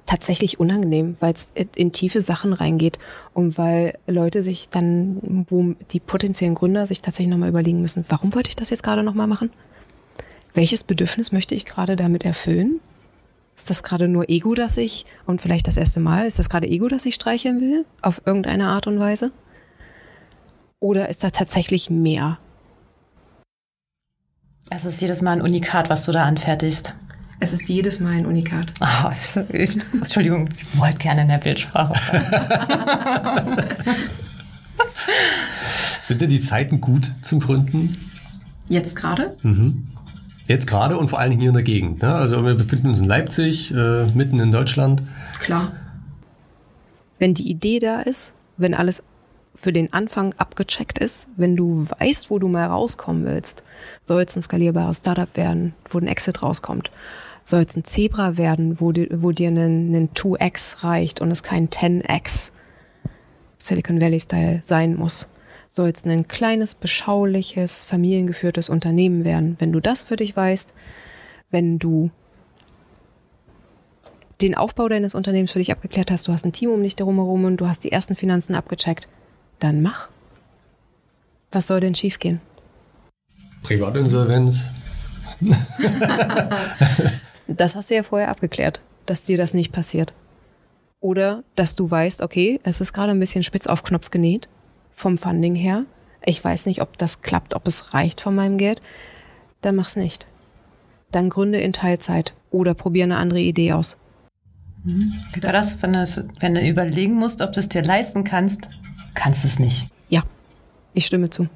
[0.07, 2.99] tatsächlich unangenehm, weil es in tiefe Sachen reingeht
[3.35, 8.35] und weil Leute sich dann, wo die potenziellen Gründer sich tatsächlich nochmal überlegen müssen, warum
[8.35, 9.51] wollte ich das jetzt gerade nochmal machen?
[10.55, 12.81] Welches Bedürfnis möchte ich gerade damit erfüllen?
[13.59, 16.69] Ist das gerade nur Ego, das ich, und vielleicht das erste Mal, ist das gerade
[16.69, 17.85] Ego, das ich streicheln will?
[18.03, 19.33] Auf irgendeine Art und Weise?
[20.79, 22.39] Oder ist da tatsächlich mehr?
[24.71, 26.95] Also ist jedes Mal ein Unikat, was du da anfertigst.
[27.41, 28.73] Es ist jedes Mal ein Unikat.
[28.81, 29.11] Oh,
[29.53, 31.95] ich, Entschuldigung, ich wollte gerne in der Bildsprache.
[36.05, 37.91] Sind denn die Zeiten gut zum Gründen?
[38.69, 39.37] Jetzt gerade?
[39.43, 39.89] Mhm.
[40.49, 42.01] Jetzt gerade und vor allen Dingen hier in der Gegend.
[42.01, 42.13] Ne?
[42.13, 45.03] Also wir befinden uns in Leipzig, äh, mitten in Deutschland.
[45.41, 45.73] Klar.
[47.19, 49.03] Wenn die Idee da ist, wenn alles
[49.55, 53.63] für den Anfang abgecheckt ist, wenn du weißt, wo du mal rauskommen willst,
[54.05, 56.91] soll es ein skalierbares Startup werden, wo ein Exit rauskommt,
[57.45, 61.43] soll es ein Zebra werden, wo, di wo dir ein, ein 2x reicht und es
[61.43, 62.53] kein 10x
[63.59, 65.29] Silicon Valley-Style sein muss
[65.69, 69.57] soll es ein kleines, beschauliches, familiengeführtes Unternehmen werden.
[69.59, 70.75] Wenn du das für dich weißt,
[71.51, 72.11] wenn du
[74.41, 77.45] den Aufbau deines Unternehmens für dich abgeklärt hast, du hast ein Team um dich herum
[77.45, 79.09] und du hast die ersten Finanzen abgecheckt,
[79.59, 80.09] dann mach.
[81.53, 82.41] Was soll denn schiefgehen?
[83.63, 84.69] Privatinsolvenz.
[87.49, 90.13] das hast du ja vorher abgeklärt, dass dir das nicht passiert.
[91.01, 94.49] Oder dass du weißt, okay, es ist gerade ein bisschen spitz auf Knopf genäht
[94.99, 95.85] vom Funding her.
[96.25, 98.83] Ich weiß nicht, ob das klappt, ob es reicht von meinem Geld.
[99.61, 100.27] Dann mach's nicht.
[101.13, 103.97] Dann gründe in Teilzeit oder probiere eine andere Idee aus.
[104.85, 105.15] Mhm.
[105.41, 108.69] War das, wenn, das, wenn du überlegen musst, ob du es dir leisten kannst,
[109.15, 109.89] kannst du es nicht.
[110.09, 110.23] Ja,
[110.95, 111.49] ich stimme zu.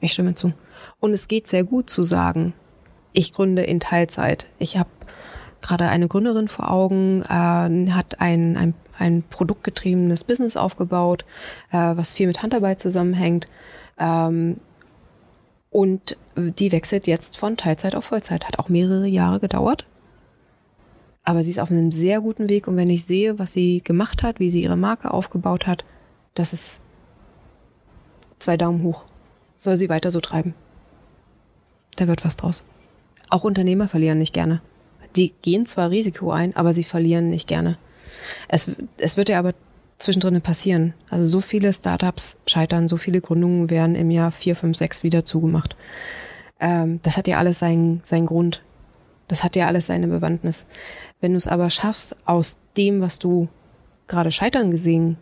[0.00, 0.52] Ich stimme zu.
[0.98, 2.54] Und es geht sehr gut zu sagen,
[3.12, 4.46] ich gründe in Teilzeit.
[4.58, 4.90] Ich habe
[5.60, 11.24] gerade eine Gründerin vor Augen, äh, hat ein, ein ein produktgetriebenes Business aufgebaut,
[11.72, 13.48] äh, was viel mit Handarbeit zusammenhängt.
[13.98, 14.58] Ähm,
[15.70, 18.46] und die wechselt jetzt von Teilzeit auf Vollzeit.
[18.46, 19.86] Hat auch mehrere Jahre gedauert.
[21.24, 22.68] Aber sie ist auf einem sehr guten Weg.
[22.68, 25.84] Und wenn ich sehe, was sie gemacht hat, wie sie ihre Marke aufgebaut hat,
[26.34, 26.80] das ist
[28.38, 29.04] zwei Daumen hoch.
[29.56, 30.54] Soll sie weiter so treiben.
[31.96, 32.64] Da wird was draus.
[33.30, 34.60] Auch Unternehmer verlieren nicht gerne.
[35.16, 37.78] Die gehen zwar Risiko ein, aber sie verlieren nicht gerne.
[38.48, 39.54] Es, es wird ja aber
[39.98, 40.94] zwischendrin passieren.
[41.10, 45.24] Also so viele Startups scheitern, so viele Gründungen werden im Jahr 4, 5, 6 wieder
[45.24, 45.76] zugemacht.
[46.60, 48.62] Ähm, das hat ja alles seinen, seinen Grund.
[49.28, 50.66] Das hat ja alles seine Bewandtnis.
[51.20, 53.48] Wenn du es aber schaffst, aus dem, was du
[54.08, 55.16] gerade scheitern gesehen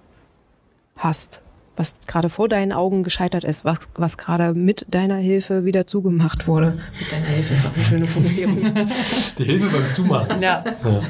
[0.96, 1.42] hast,
[1.76, 6.46] was gerade vor deinen Augen gescheitert ist, was, was gerade mit deiner Hilfe wieder zugemacht
[6.46, 6.78] wurde.
[6.98, 8.58] Mit deiner Hilfe ist auch eine schöne Formulierung.
[9.38, 10.42] Die Hilfe beim Zumachen.
[10.42, 10.62] Ja.
[10.64, 11.00] ja.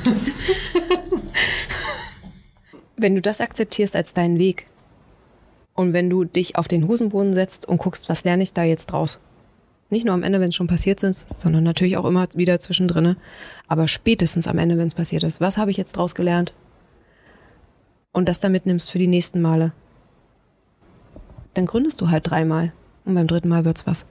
[3.00, 4.66] Wenn du das akzeptierst als deinen Weg
[5.74, 8.86] und wenn du dich auf den Hosenboden setzt und guckst, was lerne ich da jetzt
[8.86, 9.18] draus?
[9.88, 13.16] Nicht nur am Ende, wenn es schon passiert ist, sondern natürlich auch immer wieder zwischendrin.
[13.66, 15.40] Aber spätestens am Ende, wenn es passiert ist.
[15.40, 16.52] Was habe ich jetzt draus gelernt?
[18.12, 19.72] Und das dann mitnimmst für die nächsten Male
[21.54, 22.72] dann gründest du halt dreimal.
[23.04, 24.06] Und beim dritten Mal wird's was.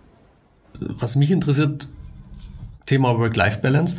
[0.79, 1.87] Was mich interessiert,
[2.89, 3.97] Thema Work-Life-Balance.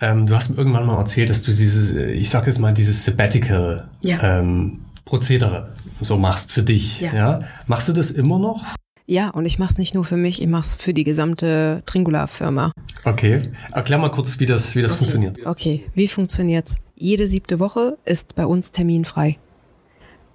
[0.00, 3.04] Ähm, du hast mir irgendwann mal erzählt, dass du dieses, ich sag jetzt mal, dieses
[3.04, 4.40] Sabbatical ja.
[4.40, 5.70] ähm, Prozedere
[6.00, 7.00] so machst für dich.
[7.00, 7.14] Ja.
[7.14, 7.38] ja.
[7.66, 8.62] Machst du das immer noch?
[9.06, 11.82] Ja, und ich mache es nicht nur für mich, ich mache es für die gesamte
[11.86, 12.72] Tringula-Firma.
[13.04, 13.40] Okay,
[13.72, 14.98] erklär mal kurz, wie das, wie das okay.
[14.98, 15.46] funktioniert.
[15.46, 16.76] Okay, wie funktioniert's?
[16.96, 19.38] Jede siebte Woche ist bei uns terminfrei.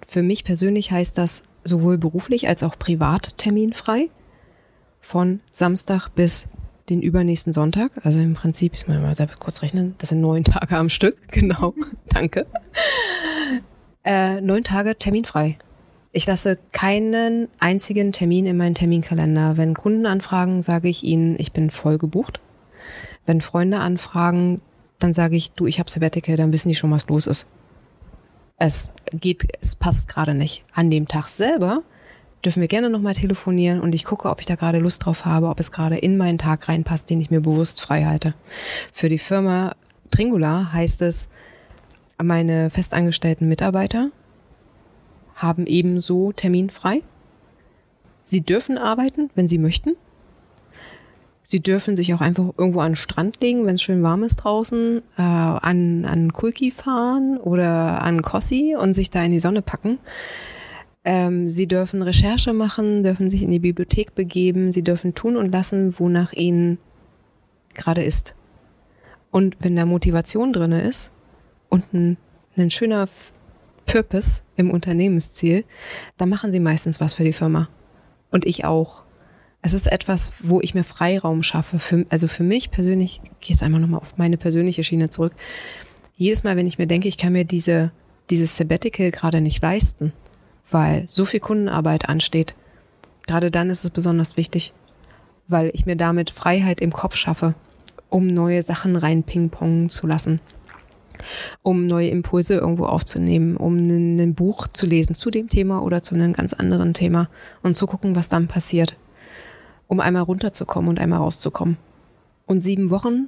[0.08, 4.10] Für mich persönlich heißt das sowohl beruflich als auch privat terminfrei.
[5.02, 6.48] Von Samstag bis
[6.90, 7.92] den übernächsten Sonntag.
[8.04, 11.16] Also im Prinzip, ich muss mal selbst kurz rechnen, das sind neun Tage am Stück.
[11.32, 11.74] Genau,
[12.10, 12.46] danke.
[14.04, 15.58] Äh, neun Tage terminfrei.
[16.14, 19.56] Ich lasse keinen einzigen Termin in meinen Terminkalender.
[19.56, 22.42] Wenn Kunden anfragen, sage ich ihnen, ich bin voll gebucht.
[23.26, 24.60] Wenn Freunde anfragen,
[25.00, 27.48] dann sage ich, du, ich habe Sabbatical, dann wissen die schon, was los ist
[28.62, 30.64] es geht, es passt gerade nicht.
[30.74, 31.82] An dem Tag selber
[32.44, 35.48] dürfen wir gerne nochmal telefonieren und ich gucke, ob ich da gerade Lust drauf habe,
[35.48, 38.34] ob es gerade in meinen Tag reinpasst, den ich mir bewusst frei halte.
[38.92, 39.76] Für die Firma
[40.10, 41.30] Tringula heißt es,
[42.22, 44.12] meine festangestellten Mitarbeiter
[45.36, 47.02] haben ebenso terminfrei.
[48.24, 49.96] Sie dürfen arbeiten, wenn sie möchten.
[51.44, 54.38] Sie dürfen sich auch einfach irgendwo an den Strand legen, wenn es schön warm ist
[54.38, 59.62] draußen, äh, an, an Kulki fahren oder an Kossi und sich da in die Sonne
[59.62, 59.98] packen.
[61.04, 65.52] Ähm, sie dürfen Recherche machen, dürfen sich in die Bibliothek begeben, sie dürfen tun und
[65.52, 66.78] lassen, wonach ihnen
[67.74, 68.36] gerade ist.
[69.32, 71.12] Und wenn da Motivation drin ist
[71.70, 72.18] und ein,
[72.56, 73.08] ein schöner
[73.86, 75.66] Purpose im Unternehmensziel,
[76.18, 77.70] dann machen sie meistens was für die Firma.
[78.30, 79.06] Und ich auch.
[79.64, 81.78] Es ist etwas, wo ich mir Freiraum schaffe.
[81.78, 85.34] Für, also für mich persönlich, ich gehe jetzt einmal nochmal auf meine persönliche Schiene zurück.
[86.16, 87.92] Jedes Mal, wenn ich mir denke, ich kann mir diese,
[88.32, 90.14] dieses Sabbatical gerade nicht leisten,
[90.70, 92.56] weil so viel Kundenarbeit ansteht,
[93.28, 94.74] gerade dann ist es besonders wichtig,
[95.48, 97.56] weil ich mir damit Freiheit im Kopf schaffe,
[98.10, 100.40] um neue Sachen rein pingpongen zu lassen
[101.62, 106.16] um neue Impulse irgendwo aufzunehmen, um ein, Buch zu lesen zu dem Thema oder zu
[106.16, 107.30] einem ganz anderen Thema
[107.62, 108.96] und zu gucken, was dann passiert
[109.92, 111.76] um einmal runterzukommen und einmal rauszukommen.
[112.46, 113.28] Und sieben Wochen,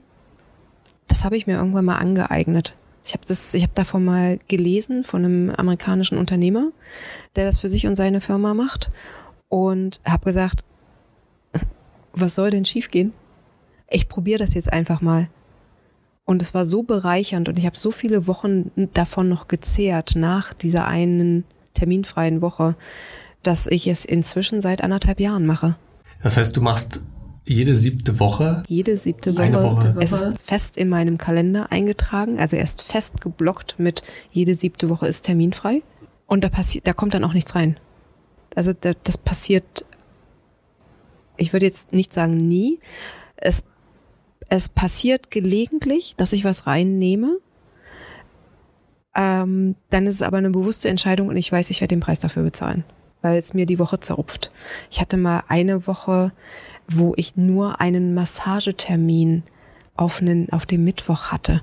[1.10, 2.74] das habe ich mir irgendwann mal angeeignet.
[3.06, 6.72] Ich habe das, davon mal gelesen von einem amerikanischen Unternehmer,
[7.36, 8.91] der das für sich und seine Firma macht
[9.49, 10.64] und habe gesagt,
[12.14, 13.14] was soll denn schiefgehen?
[13.89, 15.28] Ich probiere das jetzt einfach mal.
[16.26, 20.54] Und es war so bereichernd und ich habe so viele Wochen davon noch gezehrt nach
[20.54, 21.43] dieser einen
[21.74, 22.76] terminfreien Woche,
[23.41, 25.76] dass ich es inzwischen seit anderthalb Jahren mache.
[26.22, 27.04] Das heißt, du machst
[27.46, 28.64] jede siebte Woche?
[28.68, 29.44] Jede siebte Woche.
[29.44, 29.96] Eine Woche.
[30.00, 32.39] Es ist fest in meinem Kalender eingetragen.
[32.39, 35.82] Also er ist fest geblockt mit jede siebte Woche ist terminfrei.
[36.26, 37.78] Und da passiert, da kommt dann auch nichts rein.
[38.56, 39.86] Also da, das passiert,
[41.38, 42.80] ich würde jetzt nicht sagen nie.
[43.36, 43.66] Es,
[44.50, 47.39] es passiert gelegentlich, dass ich was reinnehme.
[49.16, 52.20] Ähm, dann ist es aber eine bewusste Entscheidung und ich weiß, ich werde den Preis
[52.20, 52.84] dafür bezahlen
[53.24, 54.52] weil es mir die Woche zerrupft.
[54.91, 56.34] Ich hatte mal eine Woche,
[56.88, 59.44] wo ich nur einen Massagetermin
[59.96, 61.62] auf, einen, auf dem Mittwoch hatte.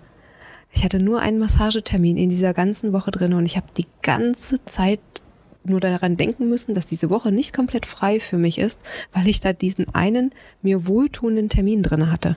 [0.73, 4.64] Ich hatte nur einen Massagetermin in dieser ganzen Woche drin und ich habe die ganze
[4.66, 5.01] Zeit
[5.64, 8.81] nur daran denken müssen, dass diese Woche nicht komplett frei für mich ist,
[9.12, 10.31] weil ich da diesen einen
[10.62, 12.37] mir wohltuenden Termin drin hatte.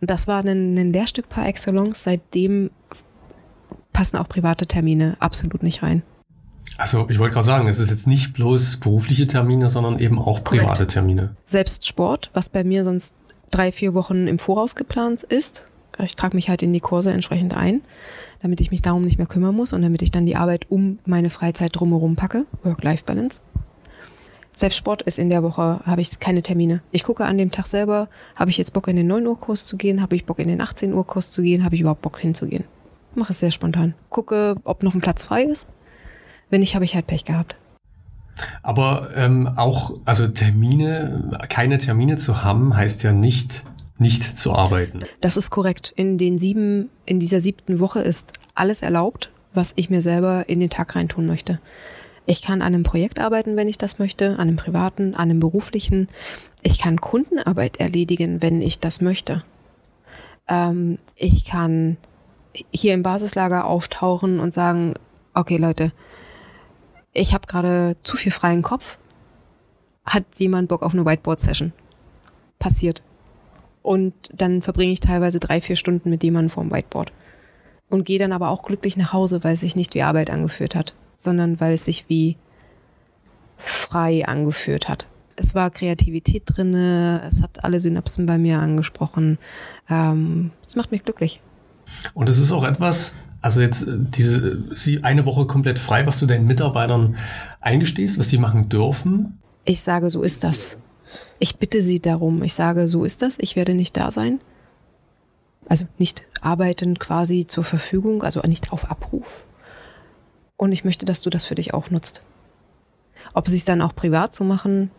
[0.00, 2.02] Und das war ein, ein Lehrstück par excellence.
[2.04, 2.70] Seitdem
[3.92, 6.02] passen auch private Termine absolut nicht rein.
[6.80, 10.42] Also ich wollte gerade sagen, es ist jetzt nicht bloß berufliche Termine, sondern eben auch
[10.42, 10.92] private Korrekt.
[10.92, 11.36] Termine.
[11.44, 13.14] Selbst Sport, was bei mir sonst
[13.50, 15.66] drei, vier Wochen im Voraus geplant ist.
[16.02, 17.82] Ich trage mich halt in die Kurse entsprechend ein,
[18.40, 20.98] damit ich mich darum nicht mehr kümmern muss und damit ich dann die Arbeit um
[21.04, 22.46] meine Freizeit drumherum packe.
[22.62, 23.42] Work-Life-Balance.
[24.54, 26.80] Selbst Sport ist in der Woche, habe ich keine Termine.
[26.92, 29.66] Ich gucke an dem Tag selber, habe ich jetzt Bock in den 9 Uhr Kurs
[29.66, 32.00] zu gehen, habe ich Bock in den 18 Uhr Kurs zu gehen, habe ich überhaupt
[32.00, 32.64] Bock hinzugehen.
[33.14, 33.94] Mache es sehr spontan.
[34.08, 35.68] Gucke, ob noch ein Platz frei ist
[36.50, 37.56] wenn nicht, habe ich halt Pech gehabt.
[38.62, 43.64] Aber ähm, auch, also Termine, keine Termine zu haben, heißt ja nicht
[44.00, 45.00] nicht zu arbeiten.
[45.20, 45.92] Das ist korrekt.
[45.94, 50.58] In den sieben, in dieser siebten Woche ist alles erlaubt, was ich mir selber in
[50.58, 51.60] den Tag reintun möchte.
[52.24, 55.40] Ich kann an einem Projekt arbeiten, wenn ich das möchte, an einem privaten, an einem
[55.40, 56.08] beruflichen.
[56.62, 59.44] Ich kann Kundenarbeit erledigen, wenn ich das möchte.
[60.48, 61.98] Ähm, ich kann
[62.70, 64.94] hier im Basislager auftauchen und sagen,
[65.34, 65.92] okay Leute,
[67.12, 68.98] ich habe gerade zu viel freien Kopf.
[70.04, 71.72] Hat jemand Bock auf eine Whiteboard-Session?
[72.58, 73.02] Passiert.
[73.82, 77.12] Und dann verbringe ich teilweise drei, vier Stunden mit jemandem vorm Whiteboard.
[77.88, 80.74] Und gehe dann aber auch glücklich nach Hause, weil es sich nicht wie Arbeit angeführt
[80.74, 82.36] hat, sondern weil es sich wie
[83.56, 85.06] frei angeführt hat.
[85.36, 89.38] Es war Kreativität drinne, es hat alle Synapsen bei mir angesprochen.
[89.88, 91.40] Ähm, es macht mich glücklich.
[92.14, 94.58] Und es ist auch etwas, also jetzt äh, diese
[95.02, 97.16] eine Woche komplett frei, was du deinen Mitarbeitern
[97.60, 99.38] eingestehst, was sie machen dürfen.
[99.64, 100.76] Ich sage, so ist das.
[101.38, 102.42] Ich bitte sie darum.
[102.42, 103.38] Ich sage, so ist das.
[103.40, 104.40] Ich werde nicht da sein.
[105.68, 109.44] Also nicht arbeitend quasi zur Verfügung, also nicht auf Abruf.
[110.56, 112.22] Und ich möchte, dass du das für dich auch nutzt.
[113.32, 114.90] Ob sie es dann auch privat so machen,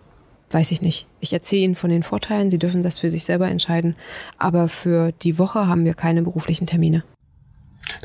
[0.49, 1.07] weiß ich nicht.
[1.19, 3.95] Ich erzähle ihnen von den Vorteilen, sie dürfen das für sich selber entscheiden.
[4.37, 7.03] Aber für die Woche haben wir keine beruflichen Termine.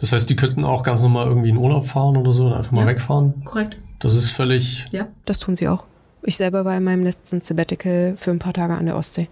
[0.01, 2.72] Das heißt, die könnten auch ganz normal irgendwie in Urlaub fahren oder so und einfach
[2.72, 3.45] mal ja, wegfahren?
[3.45, 3.78] Korrekt.
[3.99, 4.87] Das ist völlig.
[4.91, 5.84] Ja, das tun sie auch.
[6.22, 9.28] Ich selber war in meinem letzten Sabbatical für ein paar Tage an der Ostsee.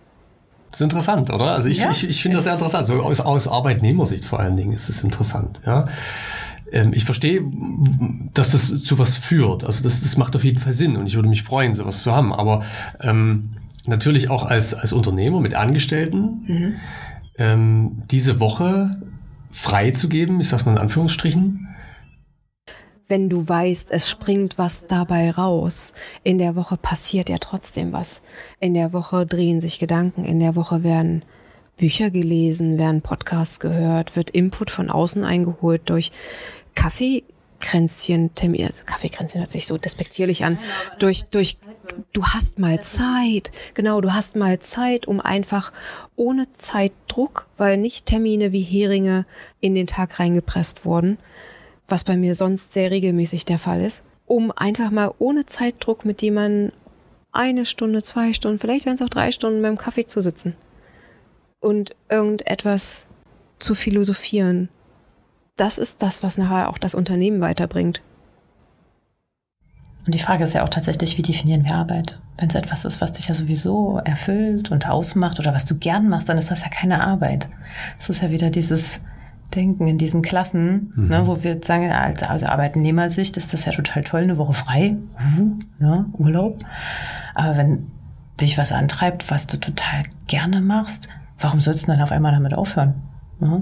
[0.71, 1.53] Das ist interessant, oder?
[1.53, 2.87] Also ich, ja, ich, ich finde das sehr interessant.
[2.87, 5.87] So aus, aus Arbeitnehmersicht vor allen Dingen ist es interessant, ja.
[6.73, 7.43] Ähm, ich verstehe,
[8.33, 9.65] dass das zu was führt.
[9.65, 12.13] Also das, das macht auf jeden Fall Sinn und ich würde mich freuen, sowas zu
[12.13, 12.33] haben.
[12.33, 12.65] Aber
[13.01, 13.51] ähm,
[13.87, 16.75] natürlich auch als, als Unternehmer mit Angestellten mhm.
[17.39, 19.01] ähm, diese Woche
[19.55, 21.69] freizugeben, ich sag's mal in Anführungsstrichen,
[23.07, 25.93] wenn du weißt, es springt was dabei raus.
[26.23, 28.23] In der Woche passiert ja trotzdem was.
[28.61, 31.23] In der Woche drehen sich Gedanken, in der Woche werden
[31.77, 36.13] Bücher gelesen, werden Podcasts gehört, wird Input von außen eingeholt durch
[37.65, 38.31] Kaffeekränzchen,
[38.65, 40.59] also Kaffeekränzchen hört sich so despektierlich an,
[40.99, 41.57] durch, durch,
[42.13, 45.73] du hast mal Zeit, genau, du hast mal Zeit, um einfach
[46.15, 49.25] ohne Zeitdruck, weil nicht Termine wie Heringe
[49.61, 51.19] in den Tag reingepresst wurden,
[51.89, 56.21] was bei mir sonst sehr regelmäßig der Fall ist, um einfach mal ohne Zeitdruck mit
[56.23, 56.73] jemandem
[57.33, 60.55] eine Stunde, zwei Stunden, vielleicht werden es auch drei Stunden beim Kaffee zu sitzen
[61.61, 63.07] und irgendetwas
[63.59, 64.69] zu philosophieren.
[65.57, 68.03] Das ist das, was nachher auch das Unternehmen weiterbringt.
[70.07, 72.21] Und die Frage ist ja auch tatsächlich, wie definieren wir Arbeit?
[72.37, 76.09] Wenn es etwas ist, was dich ja sowieso erfüllt und ausmacht oder was du gern
[76.09, 77.49] machst, dann ist das ja keine Arbeit.
[77.99, 79.01] Es ist ja wieder dieses
[79.55, 81.09] Denken in diesen Klassen, mhm.
[81.09, 84.97] ne, wo wir sagen, als, als Arbeitnehmersicht ist das ja total toll, eine Woche frei,
[85.39, 86.59] uh, ne, Urlaub.
[87.35, 87.87] Aber wenn
[88.41, 92.53] dich was antreibt, was du total gerne machst, warum sollst du dann auf einmal damit
[92.53, 92.95] aufhören?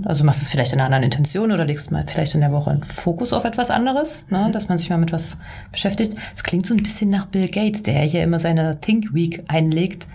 [0.04, 2.52] Also machst du es vielleicht in einer anderen Intention oder legst mal vielleicht in der
[2.52, 4.50] Woche einen Fokus auf etwas anderes, ne?
[4.52, 5.38] dass man sich mal mit was
[5.70, 6.14] beschäftigt.
[6.34, 10.06] Es klingt so ein bisschen nach Bill Gates, der hier immer seine Think Week einlegt.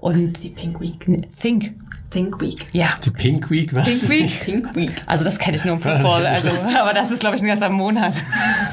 [0.00, 1.06] Und was ist die Pink Week?
[1.40, 1.74] Think
[2.10, 2.66] Think Week.
[2.72, 2.88] Ja.
[3.04, 3.84] Die Pink Week, was?
[3.84, 4.40] Pink Week.
[4.44, 4.92] Pink Week.
[5.06, 6.48] Also das kenne ich nur im Football, also,
[6.78, 8.14] aber das ist, glaube ich, ein ganzer Monat.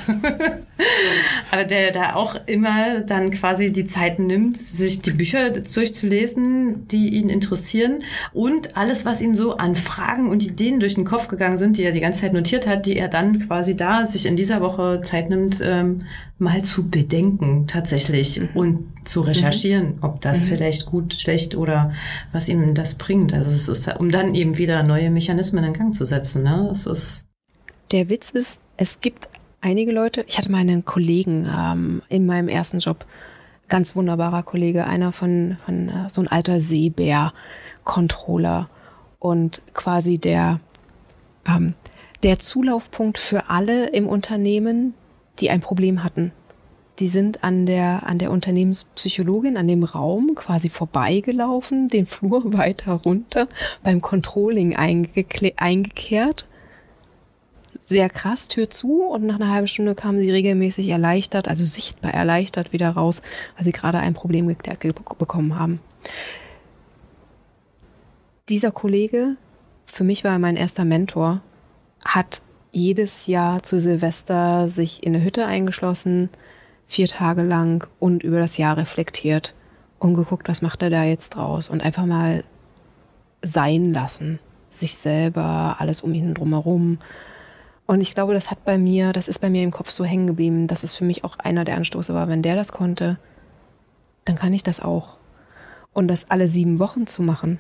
[1.51, 7.15] aber der da auch immer dann quasi die Zeit nimmt, sich die Bücher durchzulesen, die
[7.15, 8.03] ihn interessieren
[8.34, 11.84] und alles, was ihm so an Fragen und Ideen durch den Kopf gegangen sind, die
[11.84, 15.01] er die ganze Zeit notiert hat, die er dann quasi da sich in dieser Woche
[15.03, 16.03] Zeit nimmt, ähm,
[16.38, 18.49] mal zu bedenken tatsächlich mhm.
[18.53, 20.03] und zu recherchieren, mhm.
[20.03, 20.47] ob das mhm.
[20.49, 21.93] vielleicht gut, schlecht oder
[22.32, 23.34] was ihm das bringt.
[23.34, 26.43] Also es ist, um dann eben wieder neue Mechanismen in Gang zu setzen.
[26.43, 26.67] Ne?
[26.71, 27.26] Es ist
[27.91, 29.30] Der Witz ist, es gibt
[29.66, 33.03] einige Leute, ich hatte mal einen Kollegen ähm, in meinem ersten Job,
[33.68, 38.70] ganz wunderbarer Kollege, einer von, von äh, so ein alter Seebär-Controller
[39.18, 40.59] und quasi der,
[41.47, 41.74] ähm,
[42.22, 44.93] der Zulaufpunkt für alle im Unternehmen,
[45.39, 46.32] die ein Problem hatten.
[46.99, 52.93] Die sind an der, an der Unternehmenspsychologin, an dem Raum quasi vorbeigelaufen, den Flur weiter
[52.93, 53.47] runter,
[53.84, 56.45] beim Controlling eingekehrt.
[57.88, 62.15] Sehr krass, Tür zu und nach einer halben Stunde kamen sie regelmäßig erleichtert, also sichtbar
[62.15, 63.21] erleichtert wieder raus,
[63.55, 64.79] weil sie gerade ein Problem geklärt
[65.19, 65.79] bekommen haben.
[68.49, 69.38] Dieser Kollege,
[69.86, 71.41] für mich war er mein erster Mentor,
[72.03, 76.29] hat jedes Jahr zu Silvester sich in eine Hütte eingeschlossen,
[76.88, 79.53] vier Tage lang und über das Jahr reflektiert
[79.99, 82.43] und geguckt, was macht er da jetzt draus und einfach mal
[83.43, 86.97] sein lassen, sich selber, alles um ihn drumherum.
[87.88, 90.27] Und ich glaube, das hat bei mir, das ist bei mir im Kopf so hängen
[90.27, 92.27] geblieben, dass es für mich auch einer der Anstoße war.
[92.27, 93.17] Wenn der das konnte,
[94.25, 95.17] dann kann ich das auch.
[95.93, 97.59] Und das alle sieben Wochen zu machen,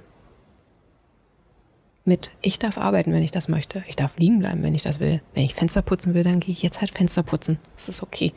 [2.05, 3.83] mit, ich darf arbeiten, wenn ich das möchte.
[3.87, 5.21] Ich darf liegen bleiben, wenn ich das will.
[5.33, 7.57] Wenn ich Fenster putzen will, dann gehe ich jetzt halt Fenster putzen.
[7.75, 8.31] Das ist okay.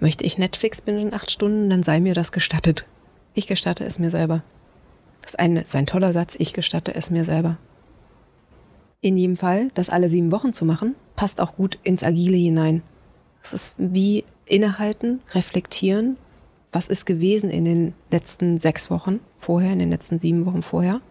[0.00, 2.86] Möchte ich Netflix bingen acht Stunden, dann sei mir das gestattet.
[3.32, 4.42] Ich gestatte es mir selber.
[5.22, 7.56] Das ist ein, ist ein toller Satz, ich gestatte es mir selber.
[9.00, 12.82] In jedem Fall, das alle sieben Wochen zu machen, passt auch gut ins Agile hinein.
[13.42, 16.16] Es ist wie innehalten, reflektieren.
[16.72, 21.02] Was ist gewesen in den letzten sechs Wochen vorher, in den letzten sieben Wochen vorher?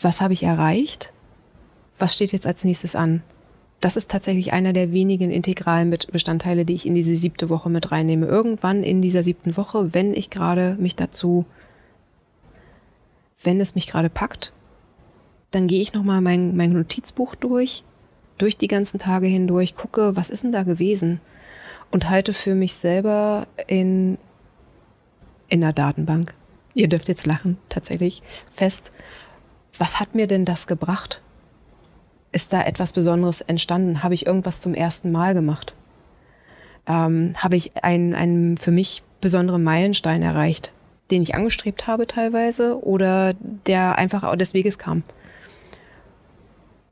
[0.00, 1.12] was habe ich erreicht?
[1.98, 3.22] Was steht jetzt als nächstes an?
[3.82, 7.92] Das ist tatsächlich einer der wenigen integralen Bestandteile, die ich in diese siebte Woche mit
[7.92, 8.24] reinnehme.
[8.24, 11.44] Irgendwann in dieser siebten Woche, wenn ich gerade mich dazu,
[13.42, 14.50] wenn es mich gerade packt,
[15.50, 17.84] dann gehe ich nochmal mein, mein Notizbuch durch,
[18.38, 21.20] durch die ganzen Tage hindurch, gucke, was ist denn da gewesen?
[21.90, 24.16] Und halte für mich selber in,
[25.48, 26.34] in der Datenbank,
[26.74, 28.92] ihr dürft jetzt lachen, tatsächlich, fest,
[29.76, 31.20] was hat mir denn das gebracht?
[32.32, 34.04] Ist da etwas Besonderes entstanden?
[34.04, 35.74] Habe ich irgendwas zum ersten Mal gemacht?
[36.86, 40.72] Ähm, habe ich einen, einen für mich besonderen Meilenstein erreicht,
[41.10, 43.34] den ich angestrebt habe teilweise oder
[43.66, 45.02] der einfach des Weges kam?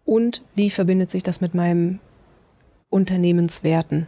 [0.09, 1.99] Und wie verbindet sich das mit meinem
[2.89, 4.07] Unternehmenswerten?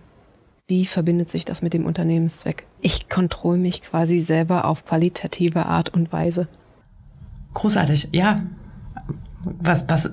[0.66, 2.66] Wie verbindet sich das mit dem Unternehmenszweck?
[2.80, 6.48] Ich kontrolle mich quasi selber auf qualitative Art und Weise.
[7.53, 8.40] Großartig, ja.
[9.43, 10.11] Was, was,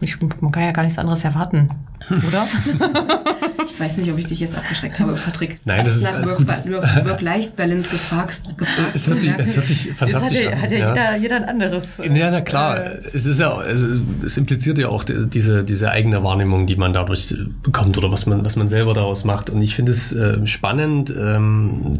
[0.00, 1.68] ich, man kann ja gar nichts anderes erwarten,
[2.08, 2.46] oder?
[3.66, 5.58] ich weiß nicht, ob ich dich jetzt abgeschreckt habe, Patrick.
[5.64, 6.46] Nein, das ist alles gut.
[6.48, 8.90] Work-Life-Balance gefragt, gefragt.
[8.94, 10.62] Es hört sich, es hört sich fantastisch hat ja, an.
[10.62, 10.88] Hat ja, ja.
[10.88, 11.98] Jeder, jeder ein anderes.
[11.98, 12.78] Ja, na klar.
[12.78, 13.82] Äh, es ist ja, es,
[14.24, 18.44] es, impliziert ja auch diese, diese eigene Wahrnehmung, die man dadurch bekommt oder was man,
[18.44, 19.50] was man selber daraus macht.
[19.50, 21.98] Und ich finde es äh, spannend, ähm,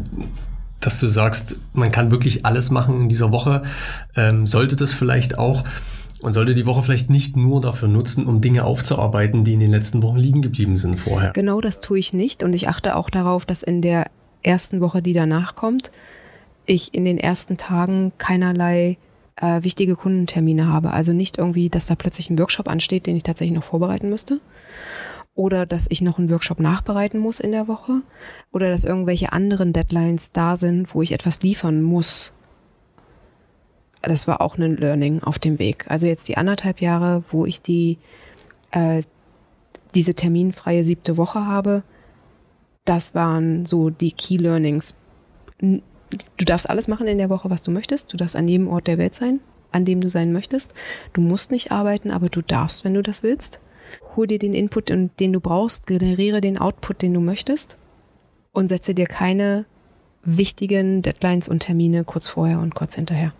[0.79, 3.63] dass du sagst, man kann wirklich alles machen in dieser Woche.
[4.15, 5.63] Ähm, sollte das vielleicht auch
[6.27, 9.71] und sollte die Woche vielleicht nicht nur dafür nutzen, um Dinge aufzuarbeiten, die in den
[9.71, 11.31] letzten Wochen liegen geblieben sind vorher.
[11.31, 14.07] Genau das tue ich nicht und ich achte auch darauf, dass in der
[14.43, 15.91] ersten Woche, die danach kommt,
[16.65, 18.97] ich in den ersten Tagen keinerlei
[19.37, 20.91] äh, wichtige Kundentermine habe.
[20.91, 24.41] Also nicht irgendwie, dass da plötzlich ein Workshop ansteht, den ich tatsächlich noch vorbereiten müsste.
[25.33, 28.01] Oder dass ich noch einen Workshop nachbereiten muss in der Woche.
[28.51, 32.33] Oder dass irgendwelche anderen Deadlines da sind, wo ich etwas liefern muss
[34.07, 35.85] das war auch ein Learning auf dem Weg.
[35.87, 37.97] Also jetzt die anderthalb Jahre, wo ich die
[38.71, 39.03] äh,
[39.95, 41.83] diese terminfreie siebte Woche habe,
[42.85, 44.95] das waren so die Key Learnings.
[45.59, 48.13] Du darfst alles machen in der Woche, was du möchtest.
[48.13, 49.39] Du darfst an jedem Ort der Welt sein,
[49.71, 50.73] an dem du sein möchtest.
[51.13, 53.59] Du musst nicht arbeiten, aber du darfst, wenn du das willst.
[54.15, 57.77] Hol dir den Input, den du brauchst, generiere den Output, den du möchtest
[58.51, 59.65] und setze dir keine
[60.23, 63.33] wichtigen Deadlines und Termine kurz vorher und kurz hinterher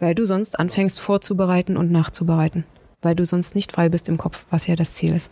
[0.00, 2.64] weil du sonst anfängst vorzubereiten und nachzubereiten,
[3.02, 5.30] weil du sonst nicht frei bist im Kopf, was ja das Ziel ist.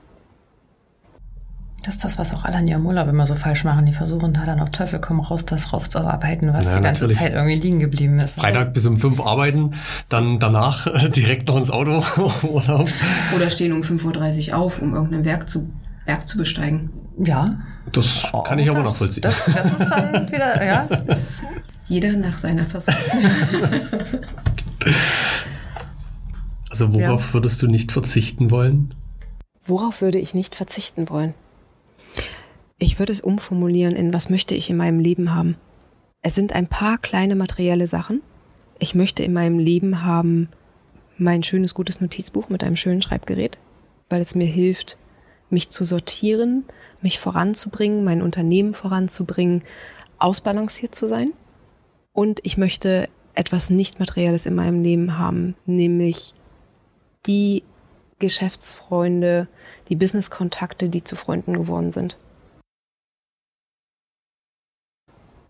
[1.85, 3.87] Das ist das, was auch alle an ihrem Urlaub immer so falsch machen.
[3.87, 7.19] Die versuchen da dann auf Teufel komm raus, das raufzuarbeiten, was ja, die ganze natürlich.
[7.19, 8.39] Zeit irgendwie liegen geblieben ist.
[8.39, 9.73] Freitag bis um fünf arbeiten,
[10.09, 12.05] dann danach direkt noch ins Auto
[12.47, 12.89] Urlaub.
[13.35, 15.69] Oder stehen um 5.30 Uhr auf, um irgendein Werk zu,
[16.07, 16.91] Berg zu besteigen.
[17.19, 17.51] Ja.
[17.91, 19.23] Das oh, kann ich aber nachvollziehen.
[19.23, 20.87] Das, das ist dann wieder, ja.
[21.89, 22.95] Jeder nach seiner Fassung.
[26.71, 27.35] Also worauf ja.
[27.35, 28.95] würdest du nicht verzichten wollen?
[29.67, 31.35] Worauf würde ich nicht verzichten wollen?
[32.79, 35.57] Ich würde es umformulieren in was möchte ich in meinem Leben haben?
[36.23, 38.23] Es sind ein paar kleine materielle Sachen.
[38.79, 40.49] Ich möchte in meinem Leben haben
[41.19, 43.59] mein schönes, gutes Notizbuch mit einem schönen Schreibgerät,
[44.09, 44.97] weil es mir hilft,
[45.51, 46.65] mich zu sortieren,
[47.03, 49.63] mich voranzubringen, mein Unternehmen voranzubringen,
[50.19, 51.31] ausbalanciert zu sein.
[52.13, 56.35] Und ich möchte etwas Nicht-Materielles in meinem Leben haben, nämlich
[57.27, 57.63] die
[58.19, 59.49] Geschäftsfreunde,
[59.89, 62.19] die Business-Kontakte, die zu Freunden geworden sind.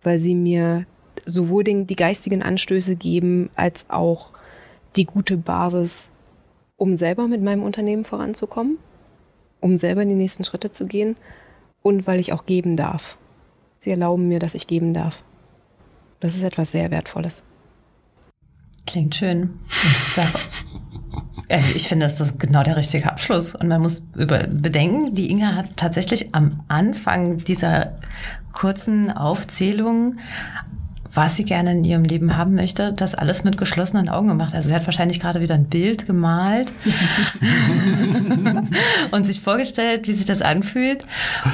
[0.02, 0.86] Weil sie mir
[1.24, 4.30] sowohl den, die geistigen Anstöße geben, als auch
[4.96, 6.08] die gute Basis,
[6.76, 8.78] um selber mit meinem Unternehmen voranzukommen,
[9.60, 11.16] um selber die nächsten Schritte zu gehen
[11.82, 13.16] und weil ich auch geben darf.
[13.78, 15.22] Sie erlauben mir, dass ich geben darf.
[16.20, 17.42] Das ist etwas sehr Wertvolles.
[18.92, 19.58] Klingt schön.
[21.74, 23.54] Ich finde, das ist genau der richtige Abschluss.
[23.54, 27.98] Und man muss über bedenken, die Inga hat tatsächlich am Anfang dieser
[28.52, 30.18] kurzen Aufzählung
[31.14, 34.54] was sie gerne in ihrem Leben haben möchte, das alles mit geschlossenen Augen gemacht.
[34.54, 36.72] Also sie hat wahrscheinlich gerade wieder ein Bild gemalt
[39.10, 41.04] und sich vorgestellt, wie sich das anfühlt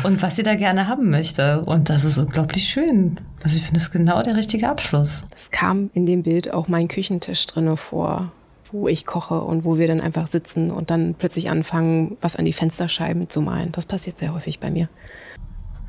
[0.05, 1.63] und was sie da gerne haben möchte.
[1.63, 3.19] Und das ist unglaublich schön.
[3.43, 5.25] Also ich finde es genau der richtige Abschluss.
[5.37, 8.33] Es kam in dem Bild auch mein Küchentisch drinne vor
[8.71, 12.45] wo ich koche und wo wir dann einfach sitzen und dann plötzlich anfangen, was an
[12.45, 13.73] die Fensterscheiben zu malen.
[13.73, 14.91] Das passiert sehr häufig bei mir.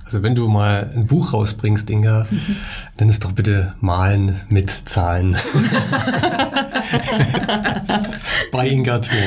[0.09, 2.55] Also wenn du mal ein Buch rausbringst, Inga, mhm.
[2.97, 5.35] dann ist doch bitte Malen mit Zahlen.
[8.51, 9.19] Bei Inga Thor.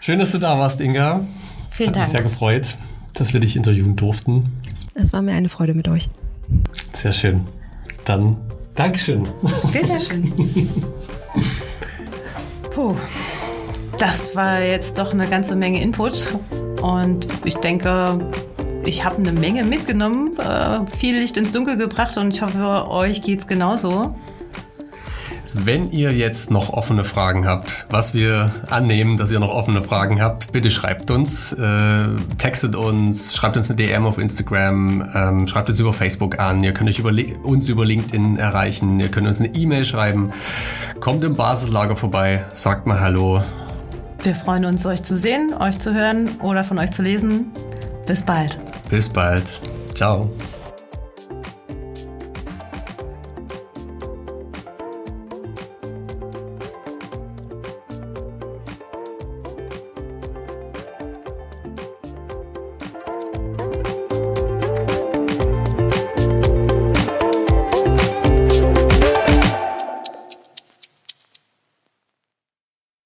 [0.00, 1.24] Schön, dass du da warst, Inga.
[1.70, 2.08] Vielen Hat Dank.
[2.08, 2.76] Mich sehr gefreut,
[3.14, 4.52] dass wir dich interviewen durften.
[4.92, 6.10] Es war mir eine Freude mit euch.
[6.92, 7.46] Sehr schön.
[8.04, 8.36] Dann
[8.74, 9.26] Dankeschön.
[9.72, 10.30] Vielen schön.
[12.70, 12.94] Puh,
[13.98, 16.34] das war jetzt doch eine ganze Menge Input.
[16.82, 18.20] Und ich denke,
[18.88, 23.22] ich habe eine Menge mitgenommen, äh, viel Licht ins Dunkel gebracht und ich hoffe, euch
[23.22, 24.14] geht es genauso.
[25.52, 30.20] Wenn ihr jetzt noch offene Fragen habt, was wir annehmen, dass ihr noch offene Fragen
[30.22, 32.04] habt, bitte schreibt uns, äh,
[32.38, 36.72] textet uns, schreibt uns eine DM auf Instagram, ähm, schreibt uns über Facebook an, ihr
[36.72, 37.12] könnt euch über,
[37.42, 40.30] uns über LinkedIn erreichen, ihr könnt uns eine E-Mail schreiben,
[41.00, 43.42] kommt im Basislager vorbei, sagt mal Hallo.
[44.22, 47.52] Wir freuen uns, euch zu sehen, euch zu hören oder von euch zu lesen.
[48.08, 48.58] Bis bald.
[48.88, 49.44] Bis bald.
[49.94, 50.30] Ciao.